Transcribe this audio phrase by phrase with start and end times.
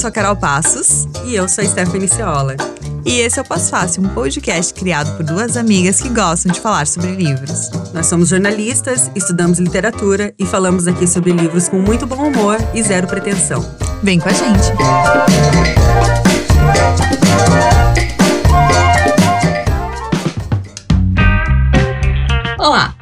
[0.00, 1.06] sou a Carol Passos.
[1.26, 2.56] E eu sou a Stephanie Ciola.
[3.04, 6.58] E esse é o Pós Fácil, um podcast criado por duas amigas que gostam de
[6.58, 7.70] falar sobre livros.
[7.92, 12.82] Nós somos jornalistas, estudamos literatura e falamos aqui sobre livros com muito bom humor e
[12.82, 13.60] zero pretensão.
[14.02, 14.72] Vem com a gente!
[22.58, 22.94] Olá!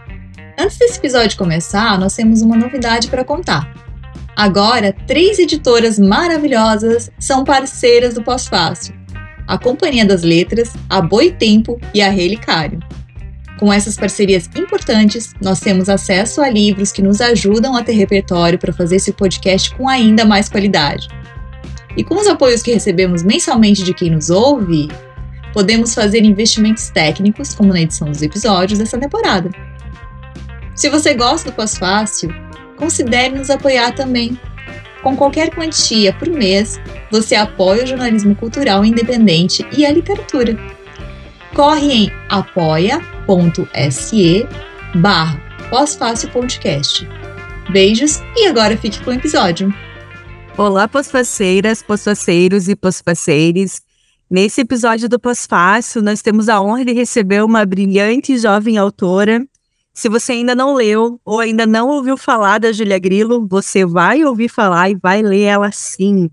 [0.58, 3.77] Antes desse episódio começar, nós temos uma novidade para contar.
[4.38, 8.98] Agora, três editoras maravilhosas são parceiras do Pós-Fácil
[9.48, 12.78] a Companhia das Letras, a Boitempo e a Relicário.
[13.58, 18.58] Com essas parcerias importantes, nós temos acesso a livros que nos ajudam a ter repertório
[18.58, 21.08] para fazer esse podcast com ainda mais qualidade.
[21.96, 24.88] E com os apoios que recebemos mensalmente de quem nos ouve,
[25.52, 29.50] podemos fazer investimentos técnicos, como na edição dos episódios dessa temporada.
[30.76, 32.32] Se você gosta do Pós-Fácil,
[32.78, 34.38] considere nos apoiar também
[35.02, 36.80] com qualquer quantia por mês,
[37.10, 40.58] você apoia o jornalismo cultural independente e a literatura.
[41.54, 43.16] Corre em apoia.se
[44.96, 45.40] barra
[46.32, 47.06] podcast.
[47.70, 49.72] Beijos e agora fique com o episódio.
[50.56, 53.80] Olá, pós-faceiras, pós-faceiros e pós-faceires.
[54.30, 59.46] Nesse episódio do Pós-Fácil, nós temos a honra de receber uma brilhante jovem autora
[59.98, 64.22] se você ainda não leu ou ainda não ouviu falar da Júlia Grilo, você vai
[64.22, 66.30] ouvir falar e vai ler ela sim.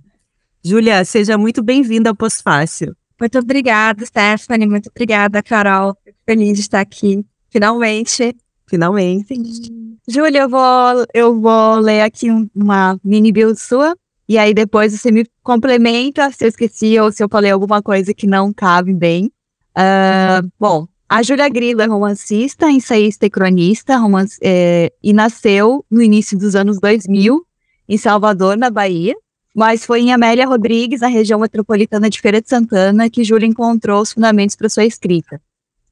[0.63, 2.95] Júlia, seja muito bem-vinda ao Pós-Fácil.
[3.19, 4.67] Muito obrigada, Stephanie.
[4.67, 5.97] Muito obrigada, Carol.
[6.05, 8.37] Fico feliz de estar aqui, finalmente.
[8.67, 9.33] Finalmente.
[10.07, 13.95] Júlia, eu vou, eu vou ler aqui uma mini build sua.
[14.29, 18.13] E aí depois você me complementa se eu esqueci ou se eu falei alguma coisa
[18.13, 19.31] que não cabe bem.
[19.75, 26.01] Uh, bom, a Júlia Grilo é romancista, ensaísta e cronista romance, é, e nasceu no
[26.01, 27.45] início dos anos 2000
[27.87, 29.15] em Salvador, na Bahia.
[29.55, 34.01] Mas foi em Amélia Rodrigues, na região metropolitana de Feira de Santana, que Júlia encontrou
[34.01, 35.39] os fundamentos para sua escrita.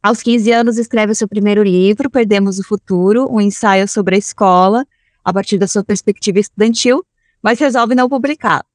[0.02, 4.18] Aos 15 anos, escreve o seu primeiro livro, Perdemos o Futuro, um ensaio sobre a
[4.18, 4.86] escola,
[5.24, 7.06] a partir da sua perspectiva estudantil,
[7.42, 8.66] mas resolve não publicar.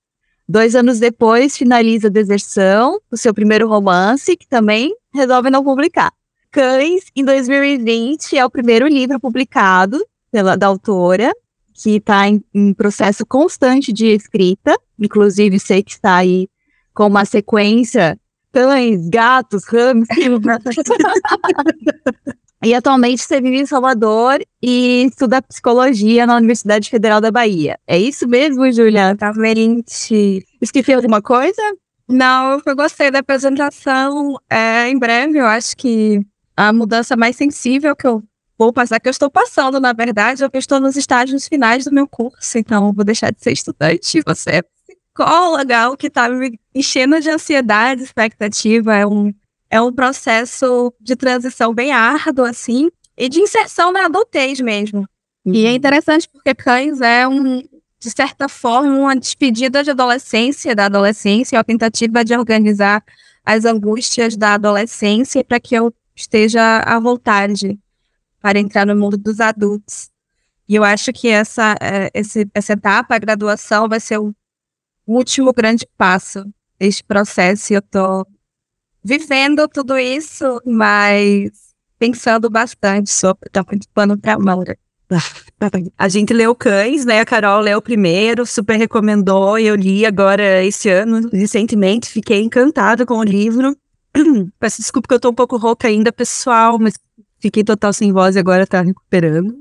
[0.49, 6.11] Dois anos depois, finaliza Deserção, o seu primeiro romance, que também resolve não publicar.
[6.51, 11.33] Cães, em 2020, é o primeiro livro publicado pela, da autora,
[11.75, 14.75] que está em, em, processo constante de escrita.
[14.99, 16.49] Inclusive, sei que está aí
[16.95, 18.19] com uma sequência:
[18.53, 20.77] cães, gatos, hamsters.
[22.65, 27.79] e atualmente você vive em Salvador e estuda psicologia na Universidade Federal da Bahia.
[27.87, 29.11] É isso mesmo, Julia?
[29.11, 30.45] Exatamente.
[30.61, 31.63] Esqueci alguma coisa?
[32.09, 34.37] Não, eu gostei da apresentação.
[34.49, 36.25] É, em breve, eu acho que
[36.59, 38.21] a mudança mais sensível que eu
[38.59, 41.85] vou passar, que eu estou passando, na verdade, é que eu estou nos estágios finais
[41.85, 46.09] do meu curso, então eu vou deixar de ser estudante, você é psicóloga, o que
[46.09, 49.33] está me enchendo de ansiedade, expectativa, é um,
[49.71, 55.09] é um processo de transição bem árduo, assim, e de inserção na adultez mesmo.
[55.47, 55.77] E é uhum.
[55.77, 57.63] interessante porque Cães é um,
[58.01, 63.05] de certa forma, uma despedida de adolescência, da adolescência, uma tentativa de organizar
[63.47, 67.79] as angústias da adolescência para que eu esteja à vontade
[68.41, 70.11] para entrar no mundo dos adultos.
[70.69, 74.34] E eu acho que essa, é, esse, essa etapa, a graduação, vai ser o
[75.06, 76.45] último grande passo
[76.79, 77.73] deste processo.
[77.73, 78.27] E eu estou
[79.03, 81.51] vivendo tudo isso, mas
[81.99, 84.77] pensando bastante sobre, tá muito pano para manga.
[85.97, 87.21] A gente leu Cães, né?
[87.21, 89.59] A Carol leu primeiro, super recomendou.
[89.59, 93.75] Eu li agora esse ano, recentemente, fiquei encantada com o livro.
[94.59, 96.95] Peço desculpa que eu tô um pouco rouca ainda, pessoal, mas
[97.41, 99.55] fiquei total sem voz e agora tá recuperando.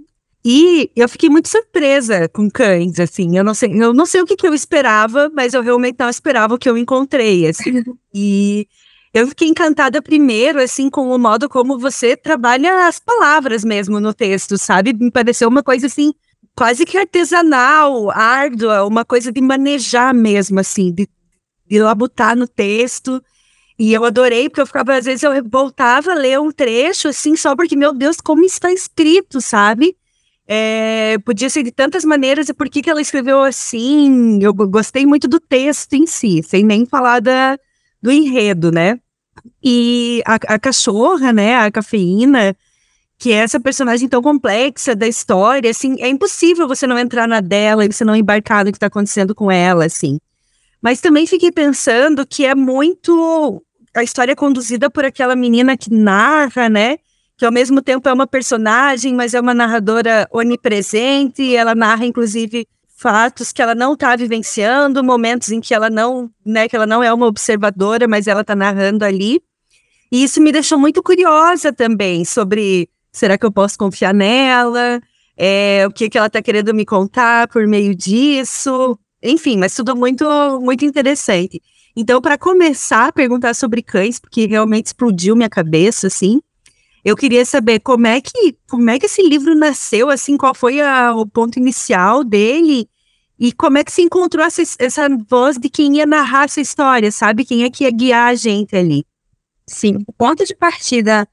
[0.45, 3.37] E eu fiquei muito surpresa com cães, assim.
[3.37, 6.09] Eu não sei, eu não sei o que, que eu esperava, mas eu realmente não
[6.09, 7.83] esperava o que eu encontrei, assim.
[8.13, 8.67] e
[9.13, 14.13] eu fiquei encantada primeiro, assim, com o modo como você trabalha as palavras mesmo no
[14.13, 14.93] texto, sabe?
[14.93, 16.13] Me pareceu uma coisa assim,
[16.55, 21.09] quase que artesanal, árdua, uma coisa de manejar mesmo, assim, de,
[21.67, 23.21] de labutar no texto
[23.79, 27.35] e eu adorei, porque eu ficava, às vezes, eu voltava a ler um trecho, assim,
[27.35, 29.95] só porque, meu Deus, como está escrito, sabe?
[30.47, 34.39] É, podia ser de tantas maneiras, e por que, que ela escreveu assim?
[34.41, 37.57] Eu gostei muito do texto em si, sem nem falar da,
[38.01, 38.99] do enredo, né?
[39.63, 42.55] E a, a cachorra, né, a cafeína,
[43.19, 47.41] que é essa personagem tão complexa da história, assim, é impossível você não entrar na
[47.41, 50.19] dela e você não embarcar no que está acontecendo com ela, assim.
[50.81, 53.63] Mas também fiquei pensando que é muito
[53.99, 56.97] a história é conduzida por aquela menina que narra, né?
[57.35, 61.55] Que ao mesmo tempo é uma personagem, mas é uma narradora onipresente.
[61.55, 66.67] ela narra, inclusive, fatos que ela não está vivenciando, momentos em que ela não, né,
[66.67, 69.41] que ela não é uma observadora, mas ela está narrando ali.
[70.11, 75.01] E isso me deixou muito curiosa também sobre será que eu posso confiar nela?
[75.35, 78.97] É, o que, que ela está querendo me contar por meio disso?
[79.21, 80.25] Enfim, mas tudo muito,
[80.61, 81.61] muito interessante.
[81.99, 86.39] Então, para começar a perguntar sobre cães, porque realmente explodiu minha cabeça, assim,
[87.03, 90.79] eu queria saber como é que, como é que esse livro nasceu, assim, qual foi
[90.79, 92.87] a, o ponto inicial dele
[93.39, 97.11] e como é que se encontrou essa, essa voz de quem ia narrar essa história,
[97.11, 97.43] sabe?
[97.43, 99.03] Quem é que ia guiar a gente ali?
[99.65, 101.27] Sim, o ponto de partida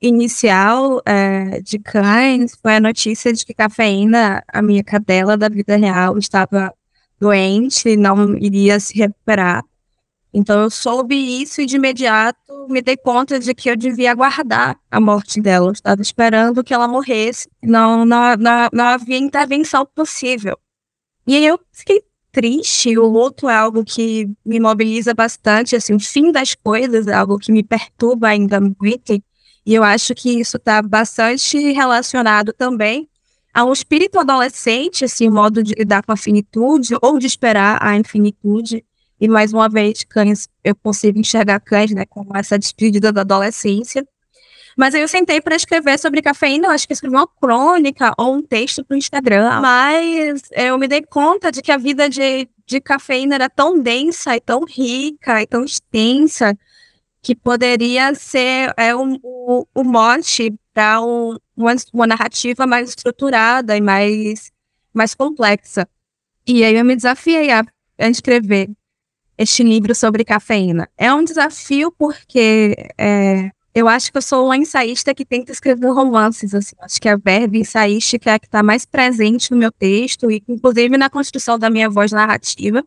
[0.00, 5.76] inicial é, de cães foi a notícia de que Cafeína, a minha cadela da vida
[5.76, 6.72] real, estava
[7.20, 9.62] doente e não iria se recuperar.
[10.36, 12.36] Então eu soube isso e de imediato
[12.68, 15.68] me dei conta de que eu devia aguardar a morte dela.
[15.68, 17.48] Eu estava esperando que ela morresse.
[17.62, 20.58] Não, não, não, não havia intervenção possível.
[21.26, 22.98] E aí eu fiquei triste.
[22.98, 25.74] O luto é algo que me mobiliza bastante.
[25.74, 29.14] Assim, o fim das coisas é algo que me perturba ainda muito.
[29.64, 33.08] E eu acho que isso está bastante relacionado também
[33.54, 37.78] a um espírito adolescente, assim, o modo de lidar com a finitude ou de esperar
[37.82, 38.84] a infinitude.
[39.20, 44.06] E mais uma vez, cães, eu consigo enxergar cães, né, como essa despedida da adolescência.
[44.76, 48.34] Mas aí eu sentei para escrever sobre cafeína, eu acho que escrevi uma crônica ou
[48.34, 49.60] um texto para o Instagram.
[49.62, 54.36] Mas eu me dei conta de que a vida de, de cafeína era tão densa
[54.36, 56.54] e tão rica e tão extensa
[57.22, 63.74] que poderia ser é, um, um, um mote para um, uma, uma narrativa mais estruturada
[63.76, 64.52] e mais,
[64.92, 65.88] mais complexa.
[66.46, 67.64] E aí eu me desafiei a,
[67.98, 68.68] a escrever
[69.38, 70.88] este livro sobre cafeína.
[70.96, 75.90] É um desafio porque é, eu acho que eu sou uma ensaísta que tenta escrever
[75.90, 76.54] romances.
[76.54, 76.74] Assim.
[76.80, 80.42] Acho que a verba ensaística é a que está mais presente no meu texto, e
[80.48, 82.82] inclusive na construção da minha voz narrativa.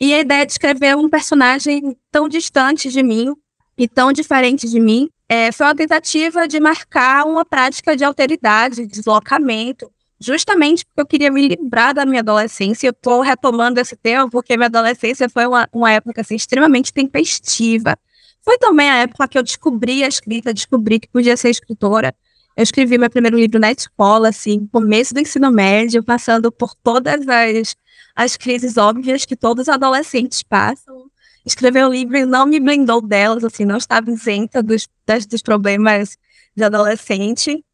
[0.00, 3.32] E a ideia de escrever um personagem tão distante de mim
[3.78, 8.76] e tão diferente de mim é, foi uma tentativa de marcar uma prática de alteridade,
[8.76, 12.86] de deslocamento, justamente porque eu queria me livrar da minha adolescência.
[12.86, 17.98] Eu estou retomando esse tema porque minha adolescência foi uma, uma época assim, extremamente tempestiva.
[18.42, 22.14] Foi também a época que eu descobri a escrita, descobri que podia ser escritora.
[22.56, 27.26] Eu escrevi meu primeiro livro na escola, assim, começo do ensino médio, passando por todas
[27.26, 27.74] as,
[28.14, 31.10] as crises óbvias que todos os adolescentes passam.
[31.44, 36.16] Escrever o livro não me blindou delas, assim, não estava isenta dos, das, dos problemas
[36.54, 37.64] de adolescente.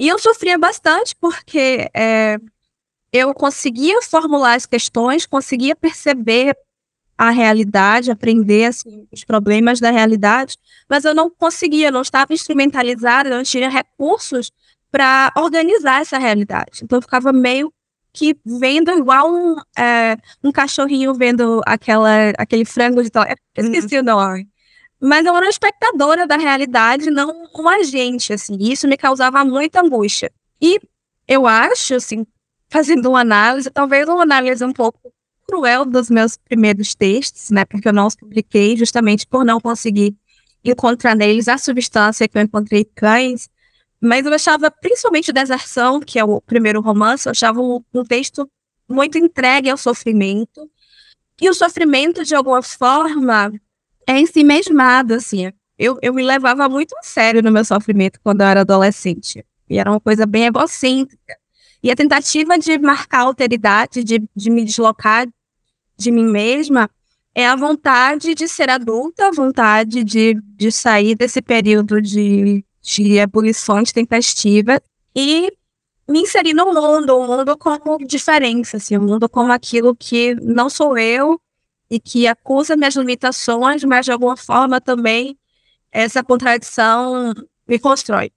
[0.00, 2.38] E eu sofria bastante porque é,
[3.12, 6.56] eu conseguia formular as questões, conseguia perceber
[7.18, 10.56] a realidade, aprender assim, os problemas da realidade,
[10.88, 14.50] mas eu não conseguia, não estava instrumentalizada, não tinha recursos
[14.90, 16.80] para organizar essa realidade.
[16.82, 17.70] Então eu ficava meio
[18.10, 23.26] que vendo igual um, é, um cachorrinho vendo aquela, aquele frango de tal.
[23.54, 24.00] Esqueci uhum.
[24.00, 24.48] o nome.
[25.00, 28.56] Mas eu era uma espectadora da realidade, não um agente, assim.
[28.60, 30.30] Isso me causava muita angústia.
[30.60, 30.78] E
[31.26, 32.26] eu acho, assim,
[32.68, 35.12] fazendo uma análise, talvez uma análise um pouco
[35.48, 37.64] cruel dos meus primeiros textos, né?
[37.64, 40.14] Porque eu não os publiquei justamente por não conseguir
[40.64, 43.48] encontrar neles a substância que eu encontrei cães.
[44.00, 48.48] Mas eu achava, principalmente Deserção, que é o primeiro romance, eu achava um, um texto
[48.88, 50.70] muito entregue ao sofrimento.
[51.40, 53.52] E o sofrimento, de alguma forma,
[54.10, 55.52] é em si mesmado, assim.
[55.78, 59.44] Eu, eu me levava muito a sério no meu sofrimento quando eu era adolescente.
[59.68, 61.36] E era uma coisa bem egocêntrica.
[61.82, 65.26] E a tentativa de marcar alteridade, de, de me deslocar
[65.96, 66.90] de mim mesma,
[67.34, 73.16] é a vontade de ser adulta, a vontade de, de sair desse período de, de
[73.16, 74.80] ebulições tempestivas
[75.14, 75.52] e
[76.08, 79.94] me inserir no mundo, o um mundo como diferença, assim, o um mundo como aquilo
[79.94, 81.40] que não sou eu,
[81.90, 85.36] e que acusa minhas limitações, mas de alguma forma também
[85.90, 87.34] essa contradição
[87.66, 88.30] me constrói.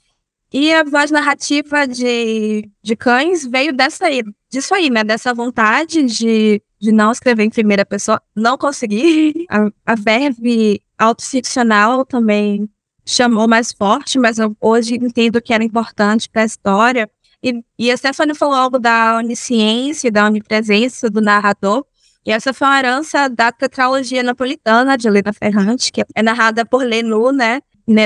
[0.51, 5.03] E a voz narrativa de, de Cães veio dessa aí, disso aí, né?
[5.03, 8.21] Dessa vontade de, de não escrever em primeira pessoa.
[8.35, 9.45] Não consegui.
[9.49, 12.69] A, a verve autoficcional também
[13.03, 17.09] chamou mais forte, mas hoje entendo que era importante para a história.
[17.41, 21.83] E, e a Stephanie falou algo da onisciência, da onipresença do narrador.
[22.25, 26.83] E essa foi uma herança da tetralogia napolitana de Helena Ferrante, que é narrada por
[26.83, 27.61] Lenu, né?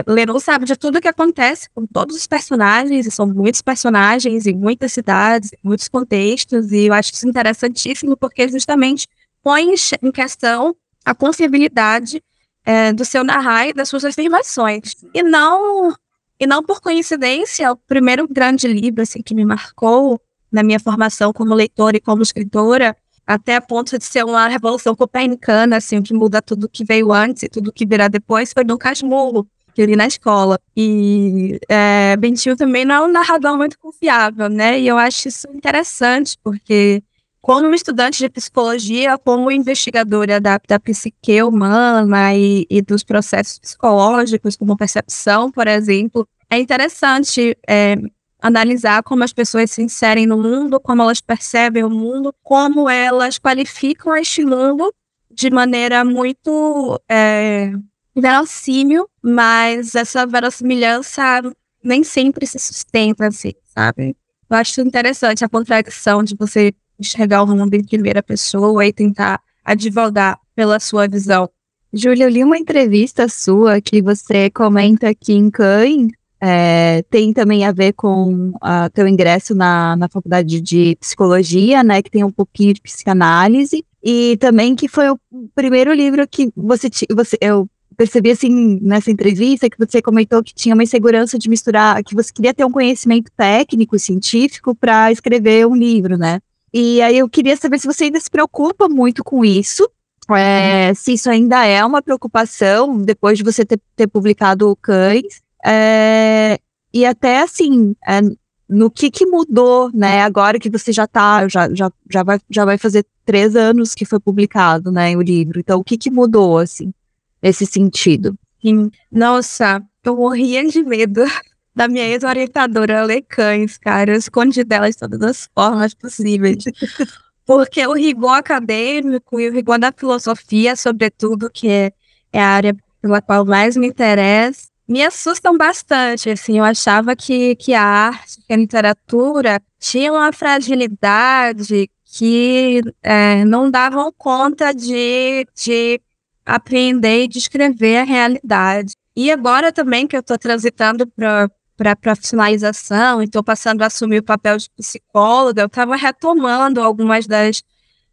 [0.07, 4.47] Lenu sabe de tudo o que acontece com todos os personagens, e são muitos personagens
[4.47, 9.07] em muitas cidades, em muitos contextos, e eu acho isso interessantíssimo porque justamente
[9.43, 12.23] põe em questão a confiabilidade
[12.65, 14.95] é, do seu narrar e das suas afirmações.
[15.13, 15.95] E não,
[16.39, 20.19] e não por coincidência, o primeiro grande livro assim, que me marcou
[20.51, 22.97] na minha formação como leitora e como escritora,
[23.27, 27.43] até a ponto de ser uma revolução copernicana, assim, que muda tudo que veio antes
[27.43, 30.57] e tudo que virá depois, foi Dom Casmurro, que eu li na escola.
[30.75, 34.79] E é, Bentinho também não é um narrador muito confiável, né?
[34.79, 37.03] E eu acho isso interessante, porque
[37.41, 44.55] como estudante de psicologia, como investigadora da, da psique humana e, e dos processos psicológicos,
[44.55, 47.95] como percepção, por exemplo, é interessante é,
[48.41, 53.37] analisar como as pessoas se inserem no mundo, como elas percebem o mundo, como elas
[53.37, 54.93] qualificam este mundo
[55.31, 57.71] de maneira muito é,
[58.15, 61.41] verossímil, mas essa verossimilhança
[61.83, 64.15] nem sempre se sustenta assim, sabe?
[64.49, 69.41] Eu acho interessante a contradição de você enxergar o mundo em primeira pessoa e tentar
[69.63, 71.49] advogar pela sua visão.
[71.93, 76.07] Júlia, eu li uma entrevista sua que você comenta que em Cães
[76.39, 82.01] é, tem também a ver com uh, teu ingresso na, na faculdade de psicologia, né,
[82.01, 85.19] que tem um pouquinho de psicanálise, e também que foi o
[85.55, 87.67] primeiro livro que você, você eu
[87.97, 92.31] percebi assim nessa entrevista que você comentou que tinha uma insegurança de misturar, que você
[92.31, 96.39] queria ter um conhecimento técnico, científico para escrever um livro, né?
[96.71, 99.89] E aí eu queria saber se você ainda se preocupa muito com isso,
[100.29, 105.41] é, se isso ainda é uma preocupação depois de você ter, ter publicado o Cães,
[105.67, 106.59] é,
[106.93, 108.21] e até assim, é,
[108.69, 110.21] no que que mudou, né?
[110.21, 114.05] Agora que você já tá, já, já, já, vai, já vai fazer três anos que
[114.05, 115.59] foi publicado, né, o livro.
[115.59, 116.93] Então, o que que mudou, assim,
[117.41, 118.37] nesse sentido?
[118.61, 118.89] Sim.
[119.11, 121.23] Nossa, eu morria de medo
[121.75, 124.11] da minha ex-orientadora ler cães, cara.
[124.11, 126.63] Eu escondi dela de todas as formas possíveis.
[127.45, 131.93] Porque o rigor acadêmico e o rigor da filosofia, sobretudo, que é,
[132.33, 137.55] é a área pela qual mais me interessa, me assustam bastante, assim, eu achava que,
[137.55, 145.45] que a arte, que a literatura tinham uma fragilidade que é, não davam conta de,
[145.53, 146.01] de
[146.45, 148.93] apreender e descrever a realidade.
[149.15, 154.23] E agora também que eu estou transitando para para profissionalização estou passando a assumir o
[154.23, 157.61] papel de psicóloga, eu estava retomando algumas das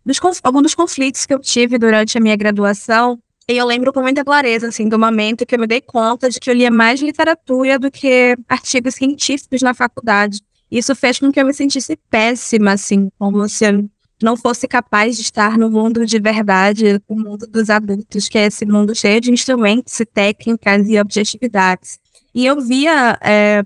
[0.04, 4.00] dos, alguns dos conflitos que eu tive durante a minha graduação e eu lembro com
[4.00, 7.00] muita clareza, assim, do momento que eu me dei conta de que eu lia mais
[7.00, 10.40] literatura do que artigos científicos na faculdade.
[10.70, 13.88] Isso fez com que eu me sentisse péssima, assim, como se eu
[14.22, 18.46] não fosse capaz de estar no mundo de verdade, o mundo dos adultos, que é
[18.46, 21.98] esse mundo cheio de instrumentos e técnicas e objetividades.
[22.34, 23.62] E eu via é,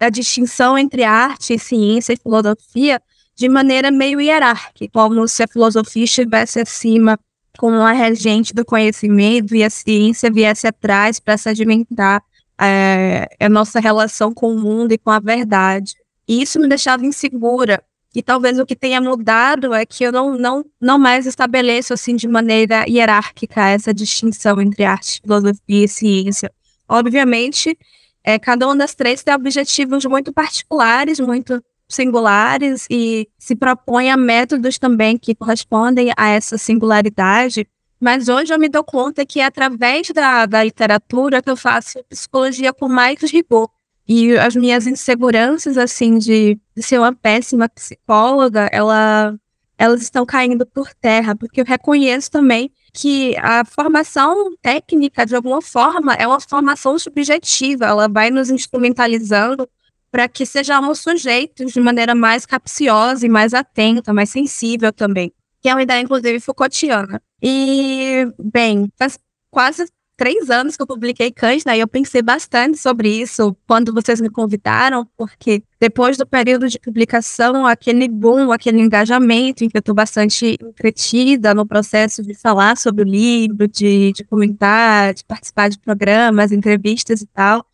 [0.00, 3.00] a distinção entre arte, ciência e filosofia
[3.36, 7.18] de maneira meio hierárquica, como se a filosofia estivesse acima
[7.58, 12.22] como uma regente do conhecimento e a ciência viesse atrás para sedimentar
[12.58, 15.94] é, a nossa relação com o mundo e com a verdade.
[16.26, 17.82] E isso me deixava insegura.
[18.14, 22.14] E talvez o que tenha mudado é que eu não, não, não mais estabeleço assim
[22.14, 26.52] de maneira hierárquica essa distinção entre arte, filosofia e ciência.
[26.88, 27.76] Obviamente,
[28.22, 34.16] é, cada uma das três tem objetivos muito particulares, muito singulares e se propõe a
[34.16, 37.66] métodos também que correspondem a essa singularidade.
[38.00, 42.04] Mas hoje eu me dou conta que é através da, da literatura que eu faço
[42.08, 43.70] psicologia com mais rigor.
[44.06, 49.34] E as minhas inseguranças, assim, de, de ser uma péssima psicóloga, ela,
[49.76, 55.60] elas estão caindo por terra, porque eu reconheço também que a formação técnica, de alguma
[55.60, 59.68] forma, é uma formação subjetiva, ela vai nos instrumentalizando
[60.10, 65.68] para que sejamos sujeitos de maneira mais capciosa e mais atenta, mais sensível também, que
[65.68, 67.20] é uma ideia, inclusive, Foucaultiana.
[67.42, 69.18] E, bem, faz
[69.50, 69.86] quase
[70.18, 71.32] três anos que eu publiquei
[71.64, 71.76] né?
[71.76, 76.78] E eu pensei bastante sobre isso quando vocês me convidaram, porque depois do período de
[76.80, 82.76] publicação, aquele boom, aquele engajamento em que eu estou bastante entretida no processo de falar
[82.76, 87.64] sobre o livro, de, de comentar, de participar de programas, entrevistas e tal.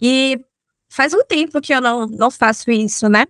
[0.00, 0.40] E
[0.94, 3.26] faz um tempo que eu não, não faço isso, né?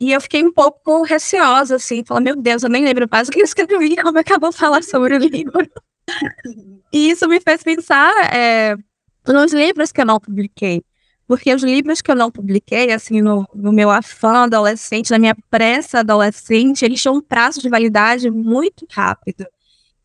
[0.00, 3.30] E eu fiquei um pouco receosa, assim, falar, meu Deus, eu nem lembro mais o
[3.30, 5.70] que eu escrevi, como é que eu falar sobre o livro.
[6.92, 8.74] e isso me fez pensar é,
[9.28, 10.82] nos livros que eu não publiquei.
[11.26, 15.36] Porque os livros que eu não publiquei, assim, no, no meu afã adolescente, na minha
[15.50, 19.46] pressa adolescente, eles tinham um prazo de validade muito rápido.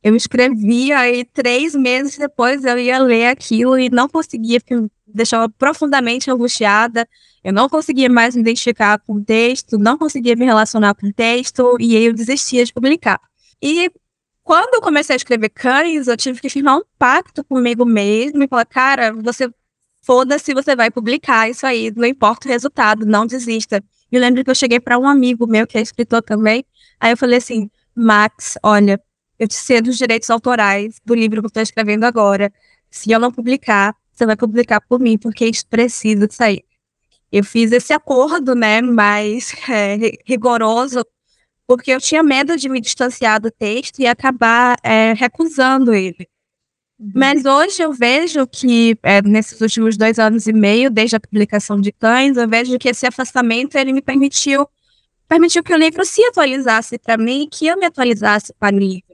[0.07, 4.57] Eu escrevia e três meses depois eu ia ler aquilo e não conseguia,
[5.05, 7.05] deixava profundamente angustiada.
[7.43, 11.13] Eu não conseguia mais me identificar com o texto, não conseguia me relacionar com o
[11.13, 13.19] texto, e aí eu desistia de publicar.
[13.61, 13.91] E
[14.45, 18.47] quando eu comecei a escrever Cães, eu tive que firmar um pacto comigo mesmo e
[18.47, 19.51] falar, cara, você
[20.03, 23.83] foda-se, você vai publicar isso aí, não importa o resultado, não desista.
[24.09, 26.65] E eu lembro que eu cheguei para um amigo meu, que é escritor também,
[26.97, 28.97] aí eu falei assim, Max, olha,
[29.39, 32.51] eu te cedo os direitos autorais do livro que eu estou escrevendo agora.
[32.89, 36.63] Se eu não publicar, você vai publicar por mim, porque isso precisa sair.
[37.31, 41.05] Eu fiz esse acordo, né, mais é, rigoroso,
[41.67, 46.27] porque eu tinha medo de me distanciar do texto e acabar é, recusando ele.
[46.97, 47.11] Uhum.
[47.13, 51.79] Mas hoje eu vejo que, é, nesses últimos dois anos e meio, desde a publicação
[51.79, 54.67] de Cães, eu vejo que esse afastamento ele me permitiu
[55.27, 59.06] permitiu que o livro se atualizasse para mim e que eu me atualizasse para livro.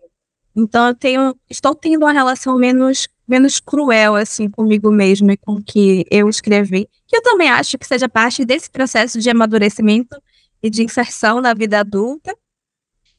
[0.55, 5.53] Então eu tenho, estou tendo uma relação menos menos cruel assim comigo mesma e com
[5.53, 10.21] o que eu escrevi, que eu também acho que seja parte desse processo de amadurecimento
[10.61, 12.35] e de inserção na vida adulta.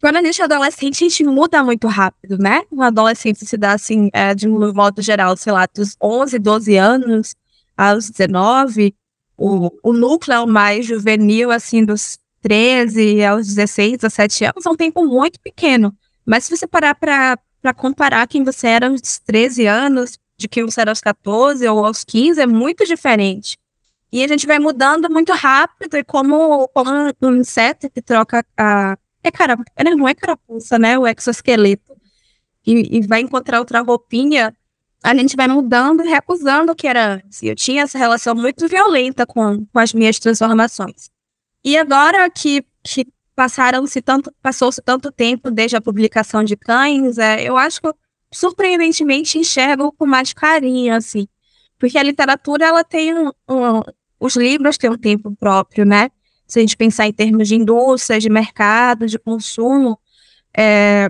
[0.01, 2.63] Quando a gente é adolescente, a gente muda muito rápido, né?
[2.71, 6.77] Um adolescente se dá assim, é, de um modo geral, sei lá, dos 11, 12
[6.77, 7.35] anos
[7.77, 8.95] aos 19,
[9.37, 15.07] o, o núcleo mais juvenil, assim, dos 13 aos 16, 17 anos, é um tempo
[15.07, 15.97] muito pequeno.
[16.25, 20.81] Mas se você parar para comparar quem você era aos 13 anos, de quem você
[20.81, 23.59] era aos 14 ou aos 15, é muito diferente.
[24.13, 26.91] E a gente vai mudando muito rápido, e como, como
[27.23, 28.97] um inseto que troca a.
[29.23, 29.57] É cara,
[29.97, 30.99] não é carapuça, né?
[30.99, 31.97] O exoesqueleto.
[32.67, 34.55] E, e vai encontrar outra roupinha,
[35.03, 37.43] a gente vai mudando e recusando o que era antes.
[37.43, 41.11] Eu tinha essa relação muito violenta com, com as minhas transformações.
[41.65, 47.43] E agora que, que passaram-se tanto, passou-se tanto tempo desde a publicação de Cães, é,
[47.43, 47.95] eu acho que eu,
[48.33, 51.27] surpreendentemente enxergo com mais carinho, assim.
[51.79, 53.83] Porque a literatura, ela tem um, um,
[54.19, 56.11] os livros têm um tempo próprio, né?
[56.47, 59.99] Se a gente pensar em termos de indústria, de mercado, de consumo,
[60.57, 61.09] é,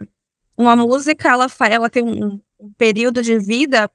[0.57, 3.90] uma música, ela, ela tem um, um, período de vida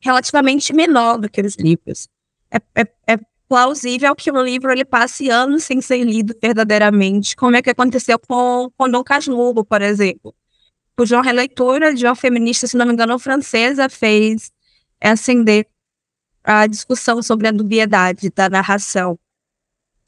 [0.00, 2.08] relativamente menor do que os livros.
[2.50, 3.18] É, é, é
[3.52, 8.18] plausível que um livro ele passe anos sem ser lido verdadeiramente, como é que aconteceu
[8.18, 10.34] com, com Dom Casmurro, por exemplo.
[10.96, 14.50] Cuja releitura de uma feminista, se não me engano, francesa, fez
[14.98, 15.68] acender
[16.42, 19.18] a discussão sobre a dubiedade da narração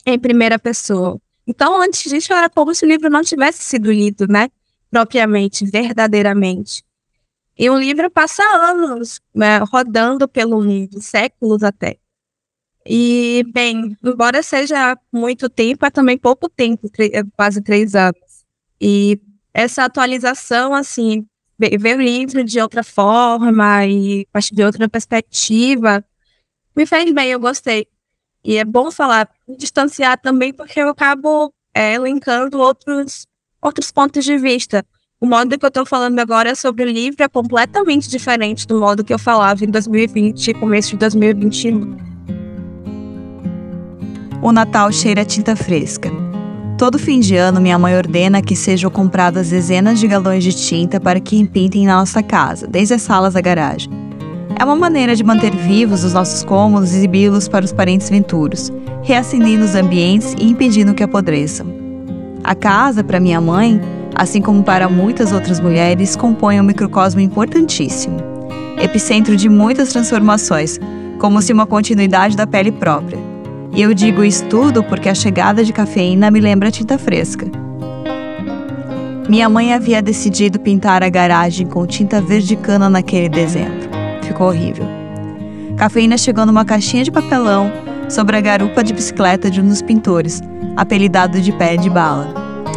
[0.07, 1.21] em primeira pessoa.
[1.47, 4.49] Então, antes disso, era como se o livro não tivesse sido lido, né?
[4.91, 6.83] Propriamente, verdadeiramente.
[7.59, 11.99] E o livro passa anos né, rodando pelo mundo, séculos até.
[12.87, 18.45] E, bem, embora seja muito tempo, é também pouco tempo, é quase três anos.
[18.81, 19.19] E
[19.55, 21.27] essa atualização, assim,
[21.59, 26.05] ver o livro de outra forma e partir de outra perspectiva,
[26.77, 27.87] me fez bem, eu gostei.
[28.45, 33.27] E é bom falar, distanciar também, porque eu acabo é, elencando outros,
[33.63, 34.85] outros pontos de vista.
[35.19, 39.03] O modo que eu estou falando agora sobre o livro é completamente diferente do modo
[39.03, 42.14] que eu falava em 2020 e começo de 2021
[44.45, 46.13] o Natal cheira a tinta fresca.
[46.77, 51.01] Todo fim de ano, minha mãe ordena que sejam compradas dezenas de galões de tinta
[51.01, 53.91] para que empintem na nossa casa, desde as salas da garagem.
[54.61, 58.71] É uma maneira de manter vivos os nossos cômodos e exibi-los para os parentes venturos,
[59.03, 61.67] reacendendo os ambientes e impedindo que apodreçam.
[62.45, 63.81] A casa, para minha mãe,
[64.15, 68.19] assim como para muitas outras mulheres, compõe um microcosmo importantíssimo,
[68.79, 70.79] epicentro de muitas transformações,
[71.19, 73.34] como se uma continuidade da pele própria
[73.75, 77.47] e eu digo isso tudo porque a chegada de cafeína me lembra tinta fresca.
[79.29, 83.89] Minha mãe havia decidido pintar a garagem com tinta verde cana naquele dezembro.
[84.23, 84.87] Ficou horrível.
[85.77, 87.73] Cafeína chegou numa caixinha de papelão
[88.09, 90.41] sobre a garupa de bicicleta de um dos pintores,
[90.77, 92.33] apelidado de pé de bala.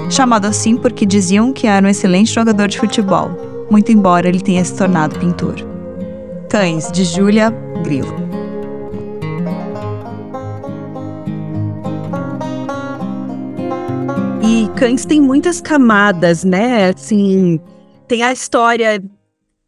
[0.10, 3.30] Chamado assim porque diziam que era um excelente jogador de futebol,
[3.70, 5.56] muito embora ele tenha se tornado pintor.
[6.50, 8.37] Cães, de Júlia Grilo.
[14.78, 16.90] Cães tem muitas camadas, né?
[16.90, 17.60] Assim,
[18.08, 19.04] tem a história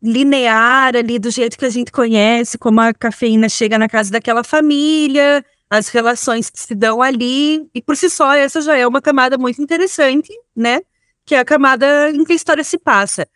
[0.04, 4.44] linear ali do jeito que a gente conhece, como a cafeína chega na casa daquela
[4.44, 9.02] família, as relações que se dão ali, e por si só essa já é uma
[9.02, 10.82] camada muito interessante, né?
[11.26, 13.28] Que é a camada em que a história se passa.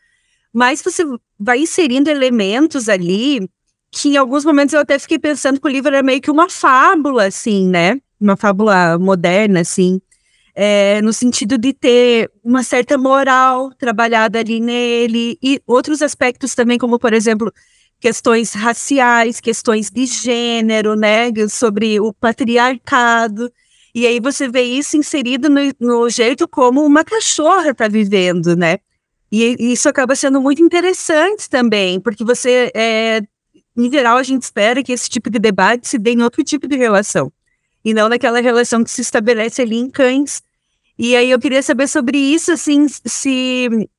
[0.54, 1.04] Mas você
[1.40, 3.50] vai inserindo elementos ali
[3.92, 6.48] que em alguns momentos eu até fiquei pensando que o livro era meio que uma
[6.52, 8.00] fábula, assim, né?
[8.22, 10.00] Uma fábula moderna, assim
[10.56, 16.78] é, no sentido de ter uma certa moral trabalhada ali nele, e outros aspectos também,
[16.78, 17.52] como, por exemplo,
[18.00, 23.52] questões raciais, questões de gênero, né, sobre o patriarcado.
[23.96, 28.80] E aí você vê isso inserido no, no jeito como uma cachorra está vivendo, né?
[29.32, 33.22] E, e isso acaba sendo muito interessante também, porque você, é,
[33.76, 36.68] em geral, a gente espera que esse tipo de debate se dê em outro tipo
[36.68, 37.32] de relação.
[37.84, 40.42] E não naquela relação que se estabelece ali em cães.
[40.98, 43.90] E aí eu queria saber sobre isso, assim, se.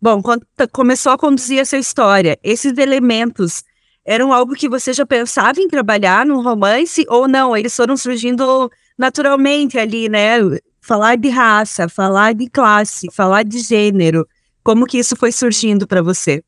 [0.00, 3.64] Bom, quando começou a conduzir essa história, esses elementos
[4.04, 7.56] eram algo que você já pensava em trabalhar num romance ou não?
[7.56, 10.38] Eles foram surgindo naturalmente ali, né?
[10.80, 14.28] Falar de raça, falar de classe, falar de gênero.
[14.62, 16.42] Como que isso foi surgindo para você?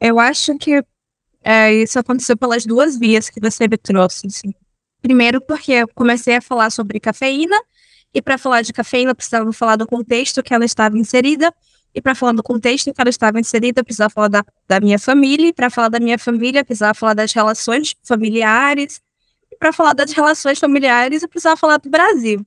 [0.00, 0.82] Eu acho que
[1.42, 4.26] é, isso aconteceu pelas duas vias que você me trouxe.
[4.26, 4.52] Assim.
[5.06, 7.56] Primeiro, porque eu comecei a falar sobre cafeína,
[8.12, 11.54] e para falar de cafeína, precisava falar do contexto que ela estava inserida,
[11.94, 15.46] e para falar do contexto que ela estava inserida, precisava falar da, da minha família,
[15.46, 19.00] e para falar da minha família, precisava falar das relações familiares,
[19.48, 22.44] e para falar das relações familiares, eu precisava falar do Brasil.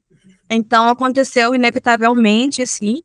[0.50, 3.02] Então, aconteceu inevitavelmente, assim,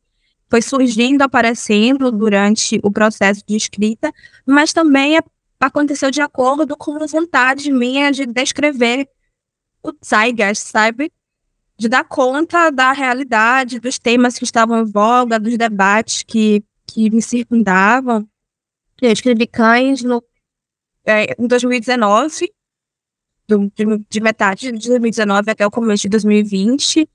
[0.49, 4.11] foi surgindo, aparecendo durante o processo de escrita,
[4.45, 5.17] mas também
[5.61, 9.07] aconteceu de acordo com a vontade minha de descrever
[9.85, 11.11] o zeitgeist, sabe?
[11.77, 17.09] De dar conta da realidade, dos temas que estavam em voga, dos debates que, que
[17.09, 18.27] me circundavam.
[19.01, 20.23] Eu escrevi Cães no,
[21.05, 22.51] é, em 2019,
[23.47, 27.07] do, de, de, metade de 2019 até o começo de 2020.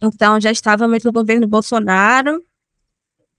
[0.00, 2.42] Então, já estávamos no governo Bolsonaro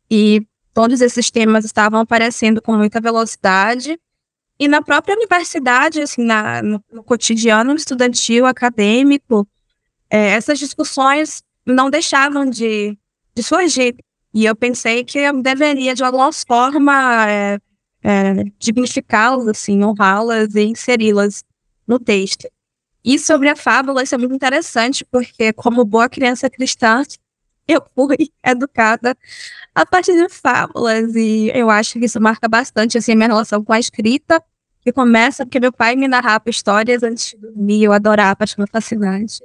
[0.10, 4.00] e todos esses temas estavam aparecendo com muita velocidade.
[4.60, 9.48] E na própria universidade, assim, na, no, no cotidiano estudantil, acadêmico,
[10.10, 12.98] é, essas discussões não deixavam de,
[13.36, 13.96] de surgir.
[14.34, 17.60] E eu pensei que eu deveria, de alguma forma, é,
[18.04, 21.44] é, dignificá-las, assim, honrá-las e inseri-las
[21.88, 22.48] no texto.
[23.04, 27.04] E sobre a fábula, isso é muito interessante, porque como boa criança cristã,
[27.68, 29.16] eu fui educada
[29.78, 33.64] a partir de fábulas e eu acho que isso marca bastante assim a minha relação
[33.64, 34.44] com a escrita,
[34.82, 39.40] que começa porque meu pai me narrava histórias antes de dormir, eu adorava, achava fascinante.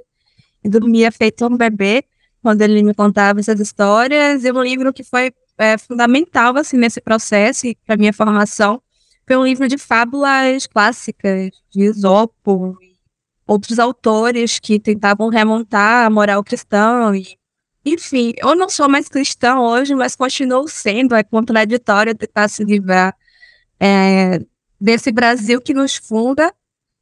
[0.63, 2.03] E dormia feito um bebê
[2.41, 6.99] quando ele me contava essas histórias, e um livro que foi é, fundamental assim nesse
[6.99, 8.81] processo e para minha formação
[9.27, 12.75] foi um livro de fábulas clássicas, de Esopo,
[13.45, 17.37] outros autores que tentavam remontar a moral cristã e
[17.85, 21.15] enfim, eu não sou mais cristã hoje, mas continuo sendo.
[21.15, 23.15] É contraditório tentar se livrar
[23.79, 24.39] é,
[24.79, 26.53] desse Brasil que nos funda.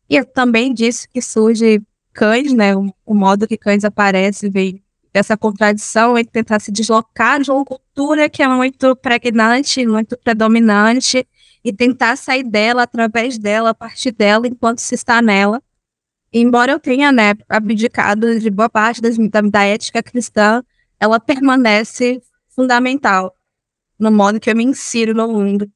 [0.10, 1.82] E também disse que surge
[2.14, 2.76] cães, né?
[2.76, 7.64] O, o, modo que cães aparece vem dessa contradição entre tentar se deslocar de uma
[7.64, 11.28] cultura que é muito pregnante, muito predominante,
[11.64, 15.62] e tentar sair dela, através dela, a partir dela, enquanto se está nela.
[16.34, 20.64] embora eu tenha né, abdicado de boa parte das, da, da ética cristã,
[21.02, 23.36] ela permanece fundamental
[24.00, 25.68] no modo que eu me insiro no mundo.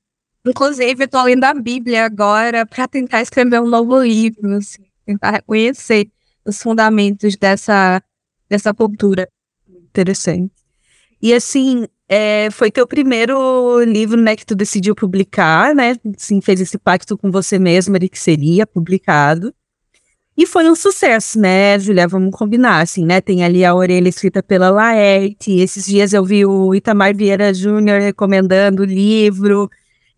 [0.46, 5.32] Inclusive, eu estou lendo a Bíblia agora para tentar escrever um novo livro, assim, tentar
[5.32, 6.08] reconhecer
[6.46, 8.02] os fundamentos dessa,
[8.48, 9.28] dessa cultura.
[9.68, 10.54] Interessante.
[11.20, 15.96] E assim, é, foi teu primeiro livro, né, que tu decidiu publicar, né?
[16.16, 19.52] Assim, fez esse pacto com você mesma de que seria publicado.
[20.38, 22.08] E foi um sucesso, né, Julia?
[22.10, 23.22] Vamos combinar, assim, né?
[23.22, 25.60] Tem ali a orelha escrita pela Laerte.
[25.60, 29.70] Esses dias eu vi o Itamar Vieira Júnior recomendando o livro,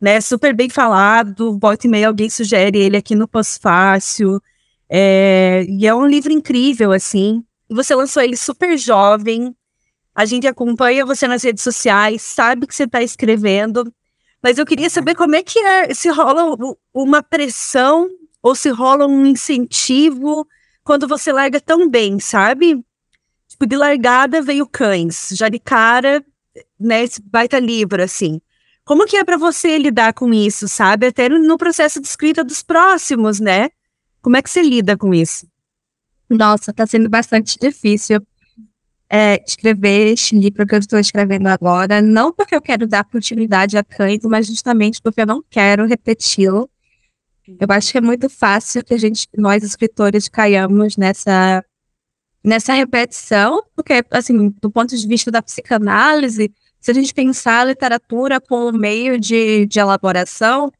[0.02, 0.20] né?
[0.20, 1.60] Super bem falado.
[1.60, 4.42] Volta e meia alguém sugere ele aqui no Pós-Fácil.
[4.90, 7.44] É, e é um livro incrível, assim.
[7.70, 9.56] Você lançou ele super jovem.
[10.16, 13.94] A gente acompanha você nas redes sociais, sabe que você está escrevendo.
[14.42, 16.58] Mas eu queria saber como é que é, se rola
[16.92, 18.10] uma pressão
[18.41, 20.47] ou se rola um incentivo
[20.84, 22.84] quando você larga tão bem, sabe?
[23.47, 26.23] Tipo, de largada veio cães, já de cara,
[26.80, 28.41] né, esse baita livro, assim.
[28.86, 31.08] Como que é para você lidar com isso, sabe?
[31.08, 33.69] Até no processo de escrita dos próximos, né?
[34.21, 35.47] Como é que você lida com isso?
[36.30, 38.21] Nossa, tá sendo bastante difícil
[39.10, 43.78] é, escrever este livro que eu estou escrevendo agora, não porque eu quero dar continuidade
[43.78, 46.69] a cães, mas justamente porque eu não quero repeti-lo.
[47.60, 51.64] Eu acho que é muito fácil que a gente, nós escritores, caiamos nessa
[52.44, 57.66] nessa repetição, porque assim, do ponto de vista da psicanálise, se a gente pensar a
[57.66, 60.72] literatura como meio de, de elaboração,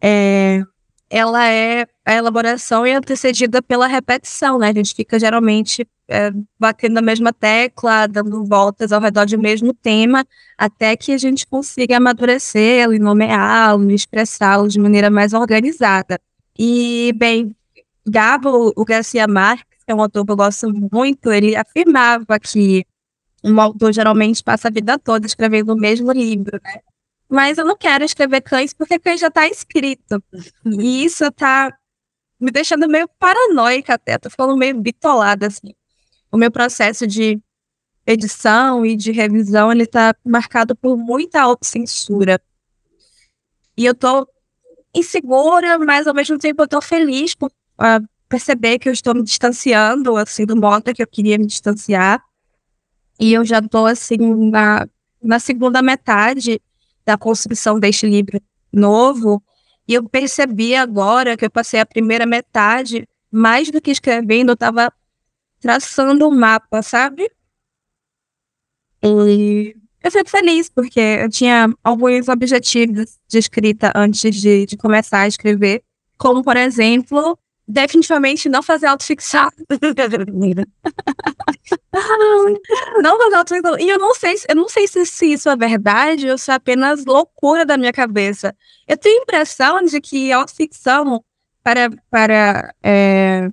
[0.00, 0.62] é,
[1.10, 4.68] ela é a elaboração é antecedida pela repetição, né?
[4.68, 9.74] A gente fica geralmente é, batendo na mesma tecla, dando voltas ao redor do mesmo
[9.74, 10.24] tema,
[10.56, 16.18] até que a gente consiga amadurecê-lo e nomeá-lo, expressá-lo de maneira mais organizada.
[16.58, 17.54] E, bem,
[18.06, 22.84] Gabo, o Garcia Marques, que é um autor que eu gosto muito, ele afirmava que
[23.44, 26.80] um autor geralmente passa a vida toda escrevendo o mesmo livro, né?
[27.28, 30.22] Mas eu não quero escrever cães porque cães já está escrito.
[30.64, 31.76] E isso está
[32.40, 35.74] me deixando meio paranoica até, tô ficando meio bitolada, assim.
[36.30, 37.40] o meu processo de
[38.06, 42.40] edição e de revisão, ele tá marcado por muita autocensura.
[43.76, 44.28] E eu tô
[44.94, 49.22] insegura, mas ao mesmo tempo eu tô feliz por uh, perceber que eu estou me
[49.22, 52.22] distanciando, assim, do modo que eu queria me distanciar.
[53.18, 54.16] E eu já tô, assim,
[54.50, 54.86] na,
[55.22, 56.60] na segunda metade
[57.06, 58.40] da construção deste livro
[58.72, 59.42] novo,
[59.88, 64.54] e eu percebi agora que eu passei a primeira metade, mais do que escrevendo, eu
[64.54, 64.92] estava
[65.60, 67.30] traçando um mapa, sabe?
[69.02, 75.20] E eu fico feliz, porque eu tinha alguns objetivos de escrita antes de, de começar
[75.20, 75.82] a escrever,
[76.18, 79.50] como, por exemplo, definitivamente não fazer autoficção.
[83.02, 83.78] não fazer autoficção.
[83.78, 86.54] E eu não sei, eu não sei se, se, isso é verdade ou se é
[86.54, 88.54] apenas loucura da minha cabeça.
[88.86, 91.24] Eu tenho a impressão de que autoficção
[91.62, 93.50] para, para, é,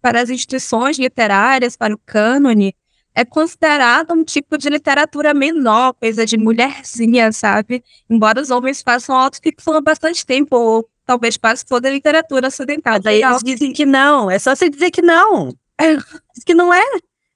[0.00, 2.74] para as instituições literárias, para o cânone,
[3.14, 7.84] é considerado um tipo de literatura menor, coisa de mulherzinha, sabe?
[8.10, 12.98] Embora os homens façam autoficção há bastante tempo, ou talvez quase toda a literatura ocidental.
[12.98, 15.54] Daí eles dizem que não, é só você dizer que não.
[15.78, 15.96] É.
[15.96, 16.82] Diz que não é.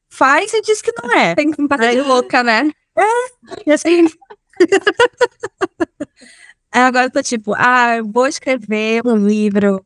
[0.09, 1.35] Faz e diz que não é.
[1.35, 2.71] Tem que me passar de louca, né?
[2.97, 4.07] É, assim.
[6.73, 9.85] Agora eu tô tipo, ah, eu vou escrever um livro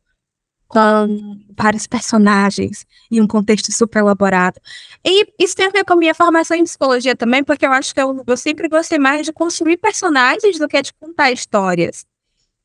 [0.72, 4.58] com vários personagens e um contexto super elaborado.
[5.04, 7.92] E isso tem a ver com a minha formação em psicologia também, porque eu acho
[7.92, 12.06] que eu, eu sempre gostei mais de construir personagens do que de contar histórias.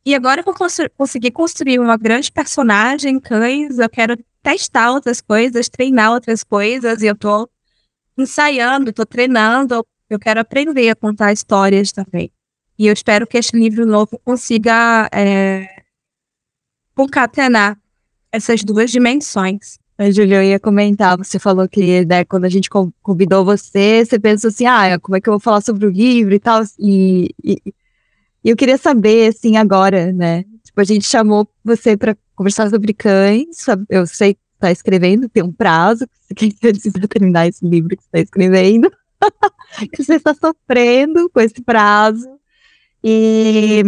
[0.06, 5.20] E agora que eu constru consegui construir uma grande personagem, cães, eu quero testar outras
[5.20, 7.50] coisas, treinar outras coisas, e eu tô
[8.18, 12.32] ensaiando, tô treinando, eu quero aprender a contar histórias também.
[12.80, 15.68] E eu espero que este livro novo consiga é,
[16.96, 17.78] concatenar
[18.32, 19.80] essas duas dimensões.
[19.98, 22.70] A Julia, eu ia comentar, você falou que né, quando a gente
[23.02, 26.36] convidou você, você pensou assim, ah, como é que eu vou falar sobre o livro
[26.36, 27.58] e tal, e, e
[28.48, 30.44] e eu queria saber, assim, agora, né?
[30.64, 33.66] Tipo, a gente chamou você para conversar sobre cães.
[33.90, 38.04] Eu sei que está escrevendo, tem um prazo, que você precisa terminar esse livro que
[38.04, 38.90] você está escrevendo.
[39.92, 42.26] que você está sofrendo com esse prazo.
[43.04, 43.84] E,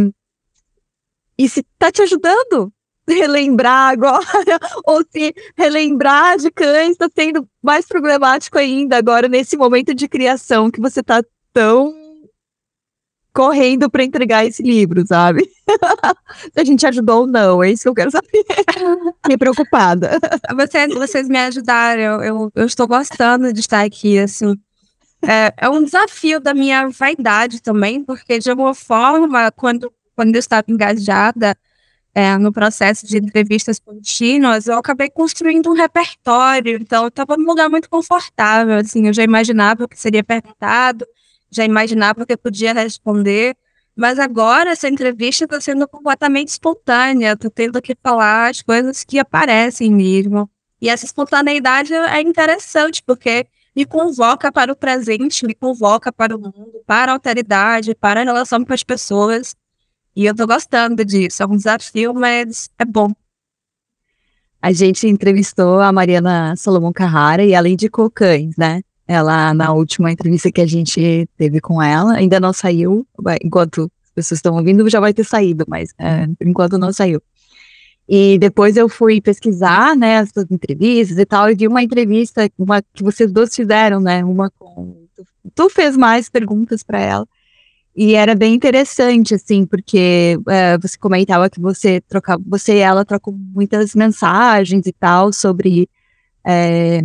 [1.37, 2.73] e se está te ajudando
[3.13, 4.25] relembrar agora,
[4.85, 10.71] ou se relembrar de cães está sendo mais problemático ainda agora, nesse momento de criação
[10.71, 11.21] que você está
[11.53, 11.93] tão
[13.33, 15.49] correndo para entregar esse livro, sabe?
[16.53, 18.27] Se a gente ajudou ou não, é isso que eu quero saber.
[19.23, 20.19] Fiquei preocupada.
[20.55, 24.55] Vocês, vocês me ajudaram, eu, eu, eu, estou gostando de estar aqui, assim.
[25.21, 30.39] É, é um desafio da minha vaidade também, porque de alguma forma, quando, quando eu
[30.39, 31.55] estava engajada
[32.13, 37.45] é, no processo de entrevistas contínuas, eu acabei construindo um repertório, então eu estava num
[37.45, 41.05] lugar muito confortável, assim, eu já imaginava o que seria perguntado,
[41.51, 43.55] já imaginava que eu podia responder,
[43.95, 49.19] mas agora essa entrevista está sendo completamente espontânea, estou tendo que falar as coisas que
[49.19, 50.49] aparecem mesmo.
[50.81, 53.45] E essa espontaneidade é interessante, porque
[53.75, 58.23] me convoca para o presente, me convoca para o mundo, para a alteridade, para a
[58.23, 59.55] relação com as pessoas.
[60.15, 61.43] E eu estou gostando disso.
[61.43, 63.11] É um desafio, mas é bom.
[64.61, 68.81] A gente entrevistou a Mariana Solomon Carrara e ela indicou cães, né?
[69.07, 73.07] Ela, na última entrevista que a gente teve com ela, ainda não saiu,
[73.41, 77.21] enquanto as pessoas estão ouvindo, já vai ter saído, mas é, enquanto não saiu.
[78.07, 82.49] E depois eu fui pesquisar, né, as suas entrevistas e tal, e vi uma entrevista,
[82.57, 85.07] uma que vocês dois fizeram, né, uma com...
[85.55, 87.27] Tu fez mais perguntas para ela,
[87.95, 93.03] e era bem interessante, assim, porque é, você comentava que você trocava, você e ela
[93.03, 95.89] trocam muitas mensagens e tal sobre,
[96.45, 97.01] é,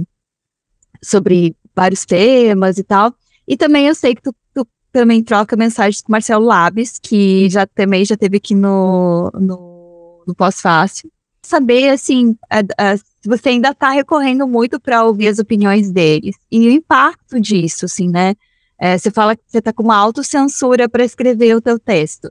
[1.02, 3.14] sobre vários temas e tal.
[3.46, 7.48] E também eu sei que tu, tu também troca mensagens com o Marcelo Labes, que
[7.50, 11.10] já também já teve aqui no, no, no Pós-Fácil.
[11.42, 12.36] Saber, assim,
[13.20, 16.36] se você ainda está recorrendo muito para ouvir as opiniões deles.
[16.50, 18.34] E o impacto disso, assim, né?
[18.78, 22.30] É, você fala que você está com uma autocensura para escrever o teu texto.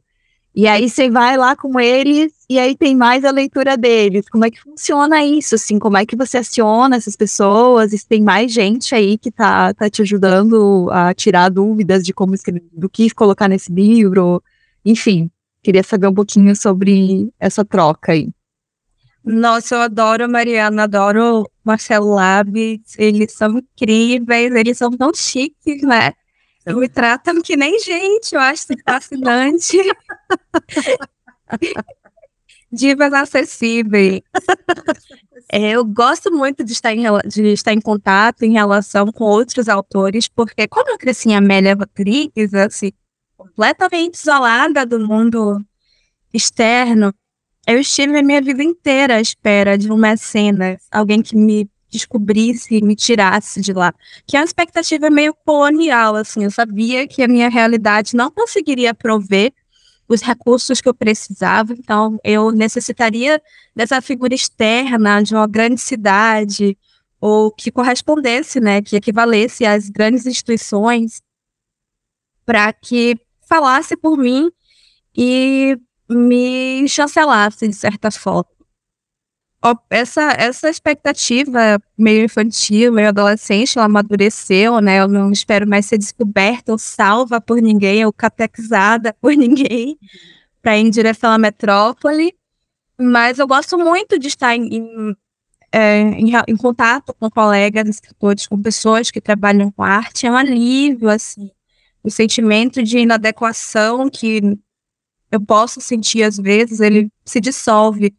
[0.56, 4.30] E aí você vai lá com eles e aí tem mais a leitura deles.
[4.30, 5.80] Como é que funciona isso, assim?
[5.80, 7.92] Como é que você aciona essas pessoas?
[7.92, 12.14] E se tem mais gente aí que tá, tá te ajudando a tirar dúvidas de
[12.14, 14.44] como escrever, do que colocar nesse livro?
[14.86, 15.32] Enfim,
[15.64, 18.30] queria saber um pouquinho sobre essa troca aí.
[19.26, 25.82] Nossa, eu adoro a Mariana, adoro Marcelo Labs, eles são incríveis, eles são tão chiques,
[25.82, 26.14] né?
[26.66, 29.78] Me tratam que nem gente, eu acho fascinante.
[32.72, 34.22] Divas acessíveis.
[35.52, 39.70] É, eu gosto muito de estar, em, de estar em contato, em relação com outros
[39.70, 42.92] autores, porque como eu cresci em Amélia Rodrigues, assim,
[43.38, 45.64] completamente isolada do mundo
[46.34, 47.14] externo,
[47.68, 52.82] eu estive a minha vida inteira à espera de uma cena, alguém que me descobrisse
[52.82, 53.94] me tirasse de lá.
[54.26, 56.44] Que é uma expectativa meio colonial, assim.
[56.44, 59.54] Eu sabia que a minha realidade não conseguiria prover
[60.08, 63.42] os recursos que eu precisava, então eu necessitaria
[63.76, 66.78] dessa figura externa de uma grande cidade
[67.22, 71.22] ou que correspondesse, né, que equivalesse às grandes instituições
[72.46, 74.52] para que falasse por mim
[75.16, 75.78] e
[76.10, 78.46] me chancelasse de certa forma
[79.90, 85.00] essa, essa expectativa meio infantil, meio adolescente, ela amadureceu, né?
[85.00, 89.98] Eu não espero mais ser descoberta ou salva por ninguém, ou catequizada por ninguém
[90.62, 92.36] para ir em direção à metrópole.
[93.00, 95.16] Mas eu gosto muito de estar em, em,
[95.72, 100.28] é, em, em contato com colegas escritores, com pessoas que trabalham com arte.
[100.28, 101.50] É um alívio, assim.
[102.04, 104.42] O sentimento de inadequação que
[105.32, 108.14] eu posso sentir às vezes, ele se dissolve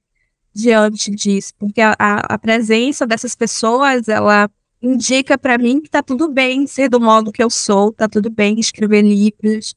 [0.55, 4.49] diante disso, porque a, a, presença dessas pessoas, ela
[4.81, 8.31] indica para mim que tá tudo bem ser do modo que eu sou, tá tudo
[8.31, 9.75] bem escrever livros,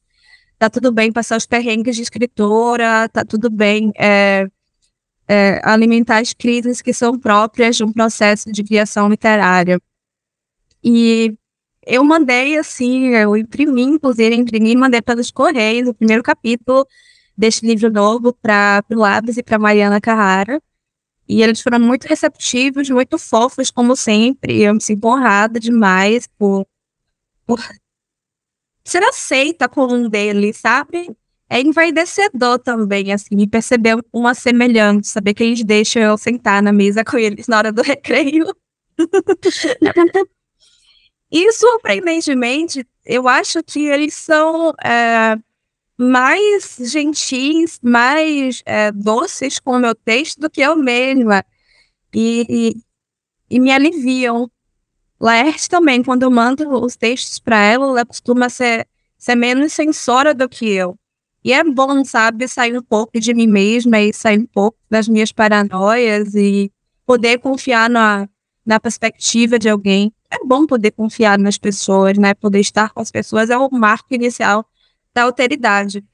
[0.59, 4.47] tá tudo bem passar os perrengues de escritora, tá tudo bem é,
[5.27, 9.81] é, alimentar as crises que são próprias de um processo de criação literária.
[10.83, 11.33] E
[11.85, 16.85] eu mandei, assim, eu imprimi, inclusive, imprimi mandei pelos Correios o primeiro capítulo
[17.37, 20.61] deste livro novo para o Labs e para Mariana Carrara.
[21.27, 24.61] E eles foram muito receptivos, muito fofos, como sempre.
[24.61, 26.65] Eu me sinto honrada demais por,
[27.45, 27.59] por
[28.83, 31.15] ser aceita como um deles, sabe?
[31.49, 36.73] É envaidecedor também, assim, e perceber uma semelhança, saber que eles deixam eu sentar na
[36.73, 38.45] mesa com eles na hora do recreio.
[41.31, 45.37] e, surpreendentemente, eu acho que eles são é,
[45.97, 51.43] mais gentis, mais é, doces com o meu texto do que eu mesma.
[52.13, 52.75] E, e,
[53.49, 54.49] e me aliviam.
[55.19, 60.31] Laerte também, quando eu mando os textos para ela, ela costuma ser, ser menos censora
[60.31, 60.95] do que eu.
[61.43, 65.07] E é bom, sabe, sair um pouco de mim mesma e sair um pouco das
[65.07, 66.71] minhas paranoias e
[67.03, 68.29] poder confiar na,
[68.63, 70.13] na perspectiva de alguém.
[70.29, 72.35] É bom poder confiar nas pessoas, né?
[72.35, 74.67] Poder estar com as pessoas é o marco inicial
[75.17, 76.05] da alteridade.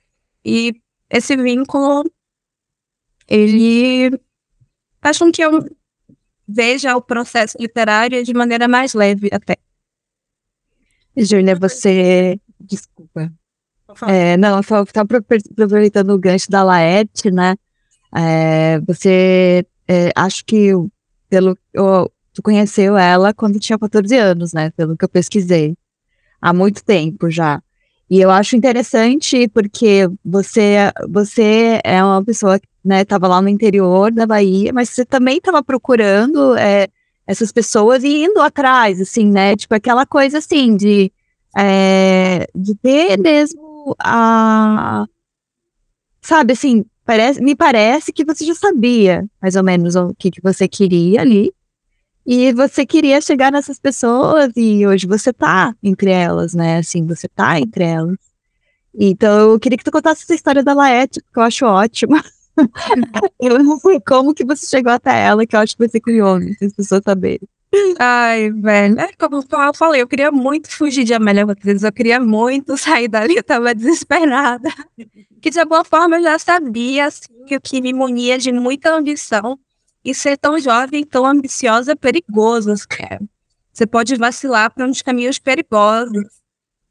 [0.46, 0.74] E
[1.10, 2.10] esse vínculo,
[3.28, 4.18] ele
[5.02, 5.60] faz com que eu
[6.48, 9.58] veja o processo literário de maneira mais leve até.
[11.18, 12.40] Júlia, você.
[12.58, 13.32] Desculpa.
[14.08, 17.56] É, não, só estava aproveitando o gancho da Laerte, né?
[18.16, 20.72] É, você, é, acho que
[21.30, 24.72] pelo, eu, tu conheceu ela quando tinha 14 anos, né?
[24.72, 25.76] Pelo que eu pesquisei.
[26.42, 27.62] Há muito tempo já.
[28.10, 33.50] E eu acho interessante porque você, você é uma pessoa que né, estava lá no
[33.50, 36.88] interior da Bahia, mas você também estava procurando é,
[37.26, 39.56] essas pessoas e indo atrás, assim, né?
[39.56, 41.12] Tipo, aquela coisa assim de,
[41.58, 45.06] é, de ter mesmo a.
[46.22, 50.42] Sabe, assim, parece, me parece que você já sabia mais ou menos o que, que
[50.42, 51.54] você queria ali.
[52.26, 56.78] E você queria chegar nessas pessoas e hoje você tá entre elas, né?
[56.78, 58.18] Assim, você tá entre elas.
[58.96, 62.24] Então, eu queria que tu contasse essa história da Laete, que eu acho ótima.
[63.42, 66.00] eu não sei como que você chegou até ela, que eu acho que vai ser
[66.00, 67.48] curioso, se as pessoas saberem.
[68.00, 72.20] Ai, velho, é como eu falei, eu queria muito fugir de Amélia Rodrigues, eu queria
[72.20, 74.70] muito sair dali, eu tava desesperada.
[75.42, 79.58] Que de alguma forma eu já sabia, assim, o que me munia de muita ambição
[80.04, 82.74] e ser tão jovem, tão ambiciosa é perigoso.
[83.72, 86.42] Você pode vacilar para uns caminhos perigosos.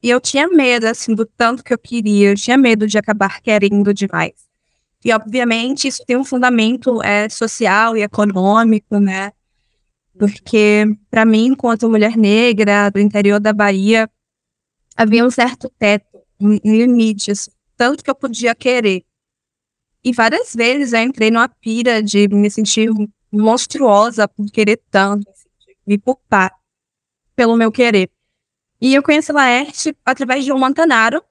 [0.03, 2.31] E eu tinha medo, assim, do tanto que eu queria.
[2.31, 4.33] Eu tinha medo de acabar querendo demais.
[5.05, 9.33] E, obviamente, isso tem um fundamento é, social e econômico, né?
[10.19, 14.09] Porque, para mim, enquanto mulher negra do interior da Bahia,
[14.97, 19.05] havia um certo teto, um limite, assim, tanto que eu podia querer.
[20.05, 22.91] E várias vezes eu entrei numa pira de me sentir
[23.31, 25.49] monstruosa por querer tanto, assim,
[25.87, 26.53] me culpar
[27.37, 28.11] pelo meu querer.
[28.81, 31.23] E eu conheci Laerte através de um Montanaro,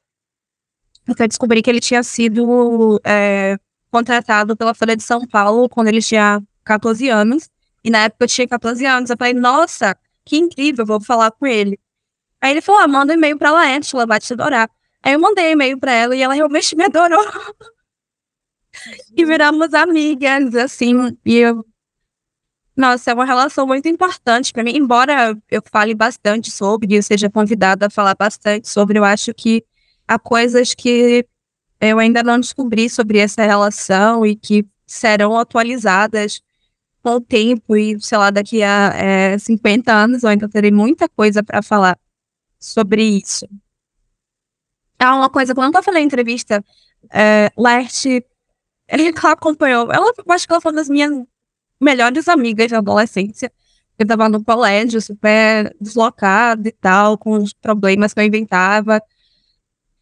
[1.06, 3.58] porque eu descobri que ele tinha sido é,
[3.92, 7.50] contratado pela Folha de São Paulo quando ele tinha 14 anos.
[7.84, 9.10] E na época eu tinha 14 anos.
[9.10, 11.78] Eu falei, nossa, que incrível, vou falar com ele.
[12.40, 14.70] Aí ele falou, ah, manda um e-mail pra Laerte, ela vai te adorar.
[15.04, 17.24] Aí eu mandei um e-mail pra ela e ela realmente me adorou.
[19.16, 21.66] E viramos amigas, assim, e eu
[22.76, 24.76] Nossa, é uma relação muito importante para mim.
[24.76, 29.64] Embora eu fale bastante sobre, eu seja convidada a falar bastante sobre, eu acho que
[30.08, 31.26] há coisas que
[31.80, 36.42] eu ainda não descobri sobre essa relação e que serão atualizadas
[37.02, 41.10] com o tempo e, sei lá, daqui a é, 50 anos eu ainda terei muita
[41.10, 41.98] coisa para falar
[42.60, 43.48] sobre isso.
[45.00, 46.64] Ah, uma coisa que eu falei em entrevista,
[47.12, 48.24] é, Lerte,
[48.92, 51.12] ela acompanhou, ela, eu acho que ela foi uma das minhas
[51.80, 53.52] melhores amigas da adolescência.
[53.98, 59.02] Eu tava no colégio, super deslocada e tal, com os problemas que eu inventava.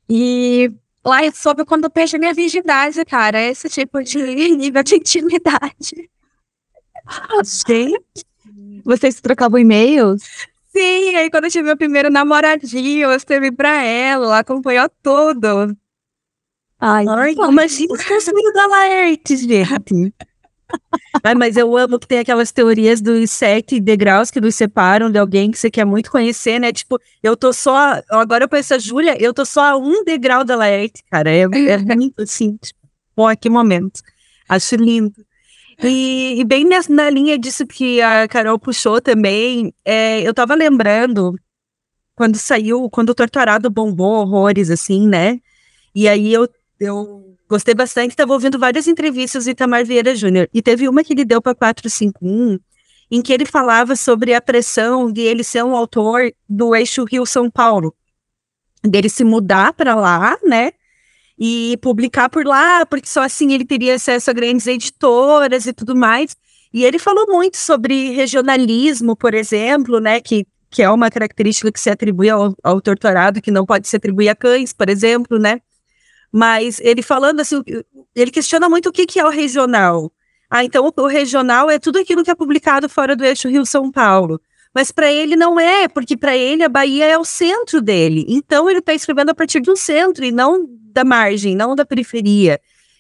[0.09, 0.71] E
[1.05, 3.39] lá eu soube quando eu perdi minha virgindade, cara.
[3.41, 4.17] Esse tipo de
[4.55, 6.09] nível de intimidade.
[7.43, 8.25] Gente,
[8.83, 10.23] vocês trocavam e-mails?
[10.71, 15.75] Sim, aí quando eu tive meu primeiro namoradinho, eu escrevi pra ela, ela acompanhou tudo.
[16.79, 20.13] Ai, Ai imagina os casos da Laerte, gente.
[21.23, 25.17] Ai, mas eu amo que tem aquelas teorias dos sete degraus que nos separam de
[25.17, 26.71] alguém que você quer muito conhecer, né?
[26.71, 28.01] Tipo, eu tô só.
[28.09, 31.29] Agora eu penso a Júlia, eu tô só a um degrau da Laerte, cara.
[31.31, 32.57] É, é muito assim.
[32.57, 32.79] Tipo,
[33.15, 34.01] pô, que momento.
[34.47, 35.13] Acho lindo.
[35.83, 40.53] E, e bem nessa, na linha disso que a Carol puxou também, é, eu tava
[40.53, 41.35] lembrando
[42.15, 45.39] quando saiu, quando o Torturado bombou horrores, assim, né?
[45.95, 46.47] E aí eu,
[46.79, 50.49] eu gostei bastante, estava ouvindo várias entrevistas do Itamar Vieira Júnior.
[50.53, 52.59] E teve uma que ele deu para 451,
[53.11, 57.49] em que ele falava sobre a pressão de ele ser um autor do eixo Rio-São
[57.49, 57.95] Paulo.
[58.83, 60.71] Dele se mudar para lá, né?
[61.39, 65.95] e publicar por lá, porque só assim ele teria acesso a grandes editoras e tudo
[65.95, 66.35] mais.
[66.73, 71.79] E ele falou muito sobre regionalismo, por exemplo, né, que, que é uma característica que
[71.79, 75.61] se atribui ao, ao torturado, que não pode se atribuir a cães, por exemplo, né?
[76.31, 77.61] Mas ele falando assim,
[78.15, 80.11] ele questiona muito o que, que é o regional.
[80.49, 84.41] Ah, então o, regional é tudo aquilo que é publicado fora do eixo Rio-São Paulo.
[84.73, 88.25] Mas para ele não é, porque para ele a Bahia é o centro dele.
[88.27, 92.59] Então ele está escrevendo a partir do centro e não da margem, não da periferia.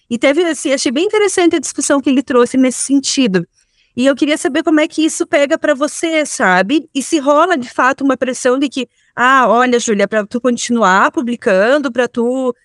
[0.09, 3.47] E teve, assim, achei bem interessante a discussão que ele trouxe nesse sentido.
[3.95, 6.89] E eu queria saber como é que isso pega para você, sabe?
[6.95, 11.11] E se rola de fato uma pressão de que, ah, olha, Júlia, para tu continuar
[11.11, 12.55] publicando, para tu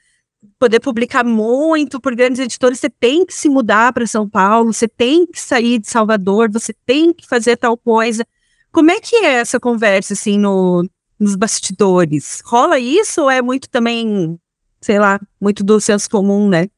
[0.59, 4.89] poder publicar muito por grandes editores, você tem que se mudar para São Paulo, você
[4.89, 8.27] tem que sair de Salvador, você tem que fazer tal coisa.
[8.73, 10.89] Como é que é essa conversa, assim, no,
[11.19, 12.43] nos bastidores?
[12.45, 14.39] Rola isso ou é muito também,
[14.81, 16.69] sei lá, muito do senso comum, né?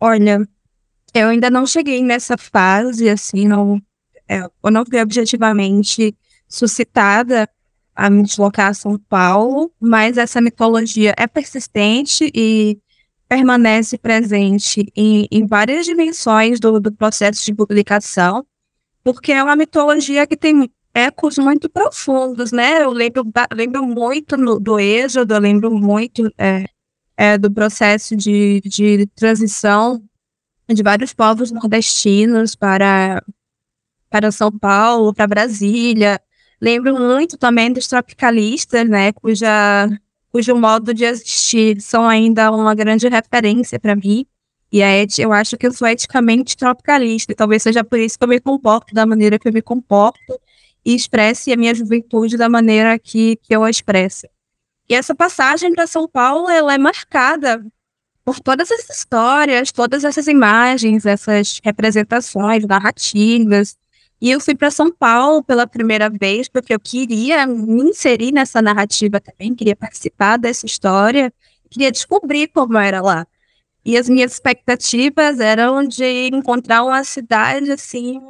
[0.00, 0.46] Olha,
[1.14, 3.80] eu ainda não cheguei nessa fase, assim, não,
[4.28, 6.16] é, eu não fui objetivamente
[6.48, 7.48] suscitada
[7.94, 12.78] a me deslocar a São Paulo, mas essa mitologia é persistente e
[13.32, 18.44] permanece presente em, em várias dimensões do, do processo de publicação,
[19.02, 22.82] porque é uma mitologia que tem ecos muito profundos, né?
[22.82, 23.24] Eu lembro,
[23.54, 26.66] lembro muito no, do êxodo, eu lembro muito é,
[27.16, 30.04] é, do processo de, de transição
[30.68, 33.24] de vários povos nordestinos para,
[34.10, 36.20] para São Paulo, para Brasília.
[36.60, 39.10] Lembro muito também dos tropicalistas, né?
[39.14, 39.88] Cuja,
[40.32, 44.26] cujo modo de existir são ainda uma grande referência para mim.
[44.72, 48.24] E é, eu acho que eu sou eticamente tropicalista, e talvez seja por isso que
[48.24, 50.40] eu me comporto da maneira que eu me comporto
[50.82, 54.26] e expresse a minha juventude da maneira que, que eu a expresso.
[54.88, 57.64] E essa passagem para São Paulo, ela é marcada
[58.24, 63.76] por todas essas histórias, todas essas imagens, essas representações, narrativas.
[64.22, 68.62] E eu fui para São Paulo pela primeira vez porque eu queria me inserir nessa
[68.62, 71.34] narrativa também, queria participar dessa história,
[71.68, 73.26] queria descobrir como era lá.
[73.84, 78.20] E as minhas expectativas eram de encontrar uma cidade assim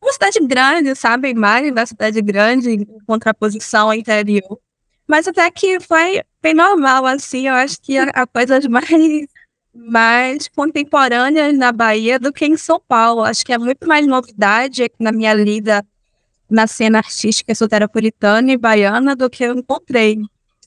[0.00, 1.28] uma cidade grande, sabe?
[1.28, 4.60] A imagem da cidade grande em contraposição ao interior.
[5.08, 8.88] Mas até que foi bem normal, assim, eu acho que a, a coisas mais,
[9.74, 13.22] mais contemporâneas na Bahia do que em São Paulo.
[13.22, 15.84] Acho que é muito mais novidade na minha lida
[16.50, 20.18] na cena artística soteropolitana e baiana do que eu encontrei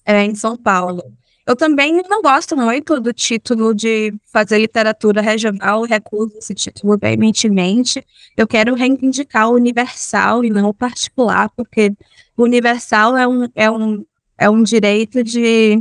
[0.03, 1.03] é, em São Paulo.
[1.45, 8.03] Eu também não gosto muito do título de fazer literatura regional, recuso esse título veementemente.
[8.35, 11.93] Eu quero reivindicar o universal e não o particular, porque
[12.35, 14.03] o universal é um, é um,
[14.39, 15.79] é um direito de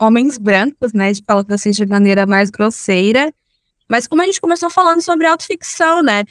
[0.00, 3.32] homens brancos, né, de falar assim de maneira mais grosseira.
[3.88, 6.24] Mas como a gente começou falando sobre autoficção, né,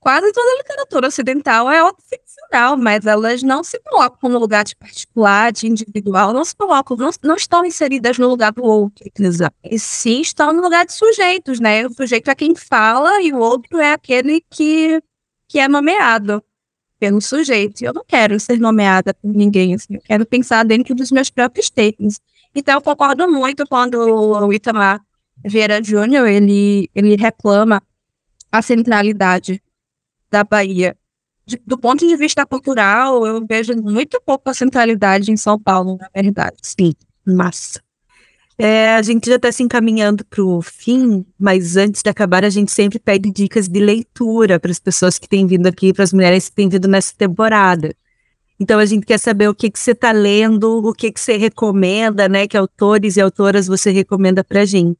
[0.00, 4.76] quase toda a literatura ocidental é autoficcional, mas elas não se colocam no lugar de
[4.76, 9.04] particular, de individual, não se colocam, não, não estão inseridas no lugar do outro.
[9.64, 11.86] E sim estão no lugar de sujeitos, né?
[11.86, 15.02] O sujeito é quem fala e o outro é aquele que,
[15.48, 16.42] que é nomeado.
[16.98, 17.82] pelo sujeito.
[17.82, 21.70] Eu não quero ser nomeada por ninguém, assim, eu quero pensar dentro dos meus próprios
[21.70, 22.20] termos.
[22.54, 25.00] Então, eu concordo muito quando o Itamar
[25.44, 27.82] Vieira Júnior, ele, ele reclama
[28.50, 29.62] a centralidade
[30.30, 30.96] da Bahia.
[31.44, 35.96] De, do ponto de vista cultural, eu vejo muito pouco a centralidade em São Paulo,
[36.00, 36.56] na verdade.
[36.62, 36.92] Sim,
[37.24, 37.80] massa.
[38.58, 42.48] É, a gente já está se encaminhando para o fim, mas antes de acabar, a
[42.48, 46.12] gente sempre pede dicas de leitura para as pessoas que têm vindo aqui, para as
[46.12, 47.94] mulheres que têm vindo nessa temporada.
[48.58, 51.36] Então a gente quer saber o que, que você está lendo, o que, que você
[51.36, 52.46] recomenda, né?
[52.46, 54.98] Que autores e autoras você recomenda para gente.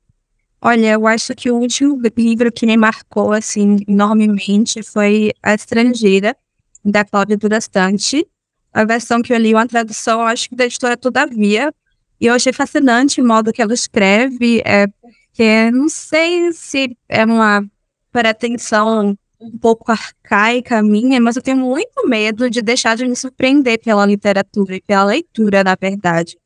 [0.60, 6.36] Olha, eu acho que o último livro que me marcou assim enormemente foi A Estrangeira,
[6.84, 8.26] da Cláudia Durastante.
[8.72, 11.72] A versão que eu li, uma tradução, acho que da editora Todavia,
[12.20, 17.24] e eu achei fascinante o modo que ela escreve, é, porque não sei se é
[17.24, 17.64] uma
[18.10, 23.80] pretensão um pouco arcaica minha, mas eu tenho muito medo de deixar de me surpreender
[23.80, 26.38] pela literatura e pela leitura, na verdade.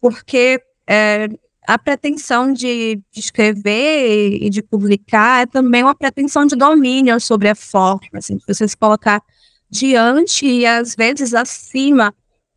[0.00, 1.28] Porque é,
[1.66, 7.48] a pretensão de, de, escrever e de publicar é também uma pretensão de domínio sobre
[7.48, 9.22] a forma, assim, de você se colocar
[9.68, 12.14] diante e às vezes acima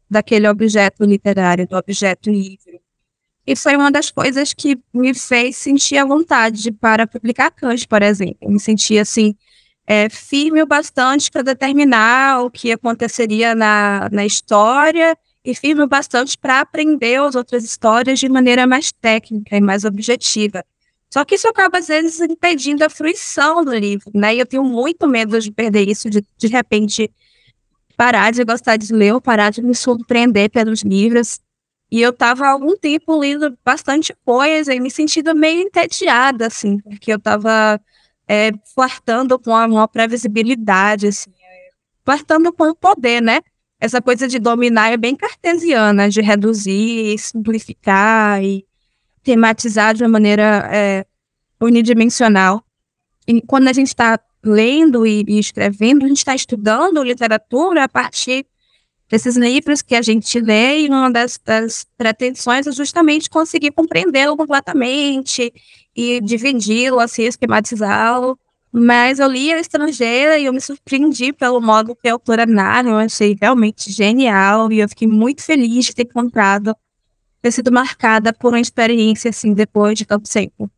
[0.09, 2.81] daquele objeto literário, do objeto livre.
[3.45, 8.03] E foi uma das coisas que me fez sentir a vontade para publicar Cães, por
[8.03, 8.37] exemplo.
[8.41, 9.35] Eu me sentia assim,
[9.89, 15.87] é, firme o bastante para determinar o que aconteceria na, na história e firme o
[15.87, 20.63] bastante para aprender as outras histórias de maneira mais técnica e mais objetiva.
[21.09, 24.35] Só que isso acaba, às vezes, impedindo a fruição do livro, né?
[24.35, 27.11] E eu tenho muito medo de perder isso, de, de repente,
[27.97, 31.39] parar de gostar de ler ou parar de me surpreender pelos livros.
[31.91, 36.77] E eu estava há algum tempo lendo bastante coisa e me sentindo meio entediada, assim,
[36.77, 37.81] porque eu estava
[38.29, 41.31] é, flertando com uma previsibilidade, assim,
[42.05, 43.41] flertando com o poder, né?
[43.79, 48.63] Essa coisa de dominar é bem cartesiana, de reduzir, simplificar e
[49.23, 51.05] tematizar de uma maneira é,
[51.59, 52.63] unidimensional.
[53.27, 57.89] E quando a gente está lendo e, e escrevendo, a gente está estudando literatura a
[57.89, 58.45] partir
[59.09, 64.37] desses livros que a gente lê, e uma das, das pretensões é justamente conseguir compreendê-lo
[64.37, 65.51] completamente
[65.99, 68.39] e dividi-lo, assim, esquematizá-lo.
[68.71, 72.87] Mas eu li a estrangeira e eu me surpreendi pelo modo que a autora narra,
[72.87, 76.75] eu achei realmente genial e eu fiquei muito feliz de ter encontrado,
[77.41, 80.69] ter sido marcada por uma experiência assim depois de tanto tempo.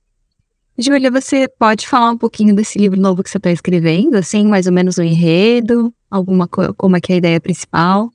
[0.78, 4.66] Júlia, você pode falar um pouquinho desse livro novo que você está escrevendo, assim, mais
[4.66, 8.10] ou menos o enredo, alguma como é que é a ideia principal?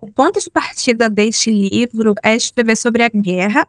[0.00, 3.68] O ponto de partida deste livro é escrever sobre a guerra,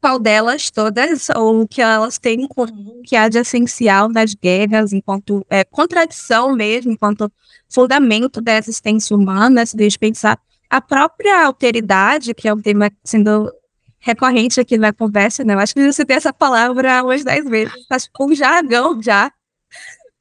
[0.00, 4.34] qual delas todas, ou o que elas têm em comum, que há de essencial nas
[4.34, 7.30] guerras, enquanto é, contradição mesmo, enquanto
[7.68, 13.52] fundamento da existência humana, se deixa pensar a própria alteridade, que é um tema sendo
[13.98, 15.54] recorrente aqui na conversa, né?
[15.54, 19.30] Eu acho que você tem essa palavra umas dez vezes, acho que um jargão já.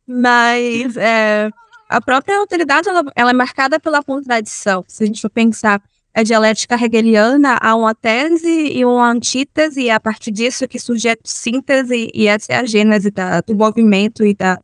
[0.06, 1.50] Mas é,
[1.88, 4.84] a própria autoridade ela, ela, é marcada pela contradição.
[4.88, 5.82] Se a gente for pensar
[6.14, 10.80] a dialética hegeliana, há uma tese e uma antítese, e é a partir disso que
[10.80, 14.60] surge a síntese, e essa é a gênese da, do movimento e da,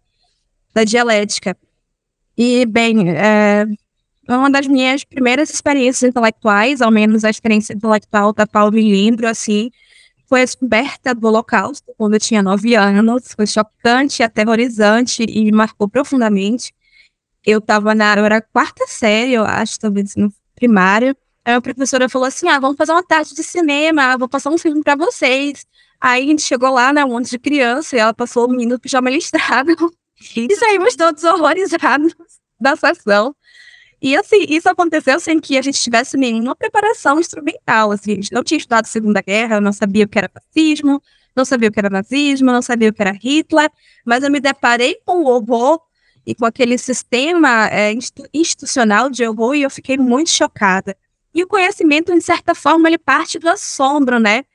[0.73, 1.55] da dialética.
[2.37, 3.65] E, bem, é,
[4.27, 9.27] uma das minhas primeiras experiências intelectuais, ao menos a experiência intelectual da Paulo me lembro,
[9.27, 9.69] assim,
[10.27, 13.33] foi a descoberta do Holocausto, quando eu tinha nove anos.
[13.35, 16.73] Foi chocante, aterrorizante e me marcou profundamente.
[17.45, 21.15] Eu estava na era quarta série, eu acho, talvez no primário.
[21.45, 24.57] Aí a professora falou assim: ah, vamos fazer uma tarde de cinema, vou passar um
[24.57, 25.65] filme para vocês.
[26.01, 28.77] Aí a gente chegou lá, né, um monte de criança, e ela passou o menino
[28.77, 29.71] do pijama listrado.
[30.35, 32.15] e saímos todos horrorizados
[32.59, 33.35] da sessão.
[34.01, 37.91] E assim, isso aconteceu sem que a gente tivesse nenhuma preparação instrumental.
[37.91, 41.01] Assim, a gente não tinha estudado Segunda Guerra, não sabia o que era fascismo,
[41.35, 43.69] não sabia o que era nazismo, não sabia o que era Hitler,
[44.05, 45.79] mas eu me deparei com o horror
[46.25, 47.93] e com aquele sistema é,
[48.33, 50.95] institucional de horror e eu fiquei muito chocada.
[51.35, 54.45] E o conhecimento, de certa forma, ele parte do assombro, né?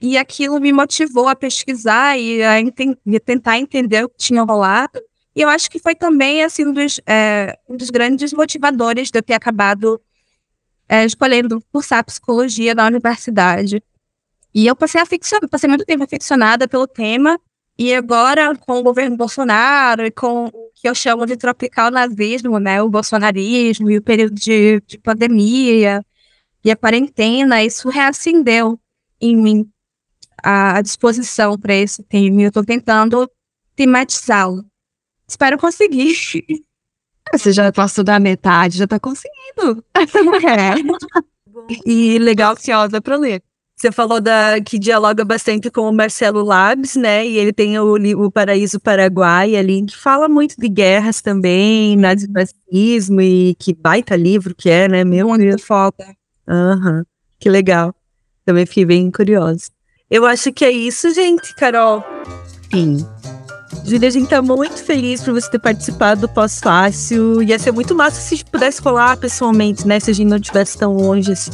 [0.00, 2.56] E aquilo me motivou a pesquisar e a,
[3.24, 5.00] tentar entender o que tinha rolado.
[5.34, 9.18] E eu acho que foi também assim, um, dos, é, um dos grandes motivadores de
[9.18, 10.00] eu ter acabado
[10.88, 13.80] é, escolhendo cursar psicologia na universidade.
[14.52, 15.00] E eu passei,
[15.48, 17.38] passei muito tempo aficionada pelo tema,
[17.78, 22.58] e agora, com o governo Bolsonaro e com o que eu chamo de tropical nazismo,
[22.58, 26.04] né, o bolsonarismo e o período de, de pandemia
[26.64, 28.78] e a quarentena, isso reacendeu
[29.20, 29.68] em mim
[30.42, 32.42] a, a disposição para esse tema.
[32.42, 33.30] Eu estou tentando
[33.76, 34.64] tematizá-lo.
[35.28, 36.14] Espero conseguir.
[37.32, 39.84] Você já passou da metade, já tá conseguindo.
[40.48, 41.78] É.
[41.84, 43.42] E legal, Ansiosa pra ler.
[43.76, 47.26] você falou da, que dialoga bastante com o Marcelo Labs, né?
[47.26, 51.96] E ele tem o, li- o Paraíso Paraguai ali, que fala muito de guerras também,
[51.96, 55.04] nazifascismo, e que baita livro que é, né?
[55.04, 55.62] Meu Deus.
[55.62, 56.14] foda.
[56.48, 57.04] Aham,
[57.38, 57.94] que legal.
[58.44, 59.66] Também fiquei bem curiosa.
[60.10, 62.02] Eu acho que é isso, gente, Carol.
[62.72, 63.06] Sim.
[63.84, 67.42] Júlia, a gente tá muito feliz por você ter participado do Pós-Fácil.
[67.42, 70.00] Ia ser muito massa se a gente pudesse colar pessoalmente, né?
[70.00, 71.50] Se a gente não estivesse tão longe assim.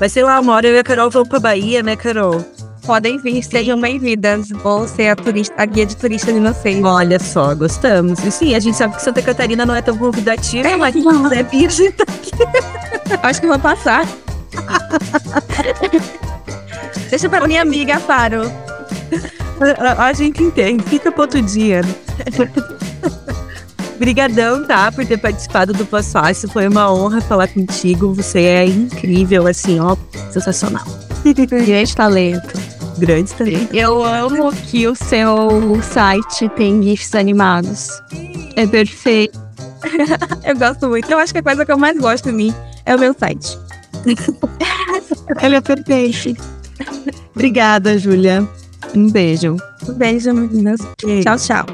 [0.00, 2.44] Mas sei lá, uma hora eu e a Carol vamos pra Bahia, né, Carol?
[2.88, 4.48] Podem vir, sejam bem-vindas.
[4.48, 6.82] Vou ser a, turista, a guia de turista de vocês.
[6.82, 8.18] Olha só, gostamos.
[8.24, 10.94] E sim, a gente sabe que Santa Catarina não é tão convidativa, mas
[11.32, 11.92] é virgem.
[11.92, 12.30] tá aqui.
[13.22, 14.08] Acho que vou passar.
[17.10, 18.50] Deixa para minha amiga, Faro.
[19.98, 21.82] A, gente entende, fica pro outro dia.
[23.96, 26.48] Obrigadão, tá, por ter participado do Pós-Fácil.
[26.48, 28.14] Foi uma honra falar contigo.
[28.14, 29.94] Você é incrível, assim, ó,
[30.32, 30.86] sensacional.
[31.22, 32.67] Grande talento.
[32.98, 33.68] Grande também.
[33.72, 38.02] Eu amo que o seu site tem GIFs animados.
[38.56, 39.38] É perfeito.
[40.44, 41.10] Eu gosto muito.
[41.10, 43.58] Eu acho que a coisa que eu mais gosto em mim é o meu site.
[45.42, 46.42] Ele é perfeito.
[47.34, 48.46] Obrigada, Júlia.
[48.94, 49.56] Um beijo.
[49.88, 50.80] Um beijo, meninas.
[51.22, 51.66] Tchau, tchau.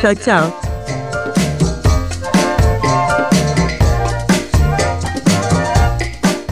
[0.00, 0.73] Tchau, tchau.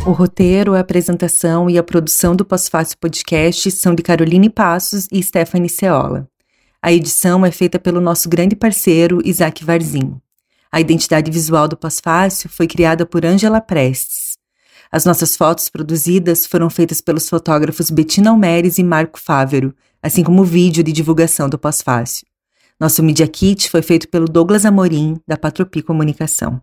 [0.05, 5.23] O roteiro, a apresentação e a produção do Pós-Fácil Podcast são de Caroline Passos e
[5.23, 6.27] Stephanie Ceola.
[6.83, 10.21] A edição é feita pelo nosso grande parceiro Isaac Varzim.
[10.73, 14.37] A identidade visual do Pós-Fácil foi criada por Ângela Prestes.
[14.91, 19.73] As nossas fotos produzidas foram feitas pelos fotógrafos Bettina Almeres e Marco Fávero,
[20.03, 22.27] assim como o vídeo de divulgação do Pós-Fácil.
[22.79, 26.61] Nosso Media Kit foi feito pelo Douglas Amorim, da Patropi Comunicação.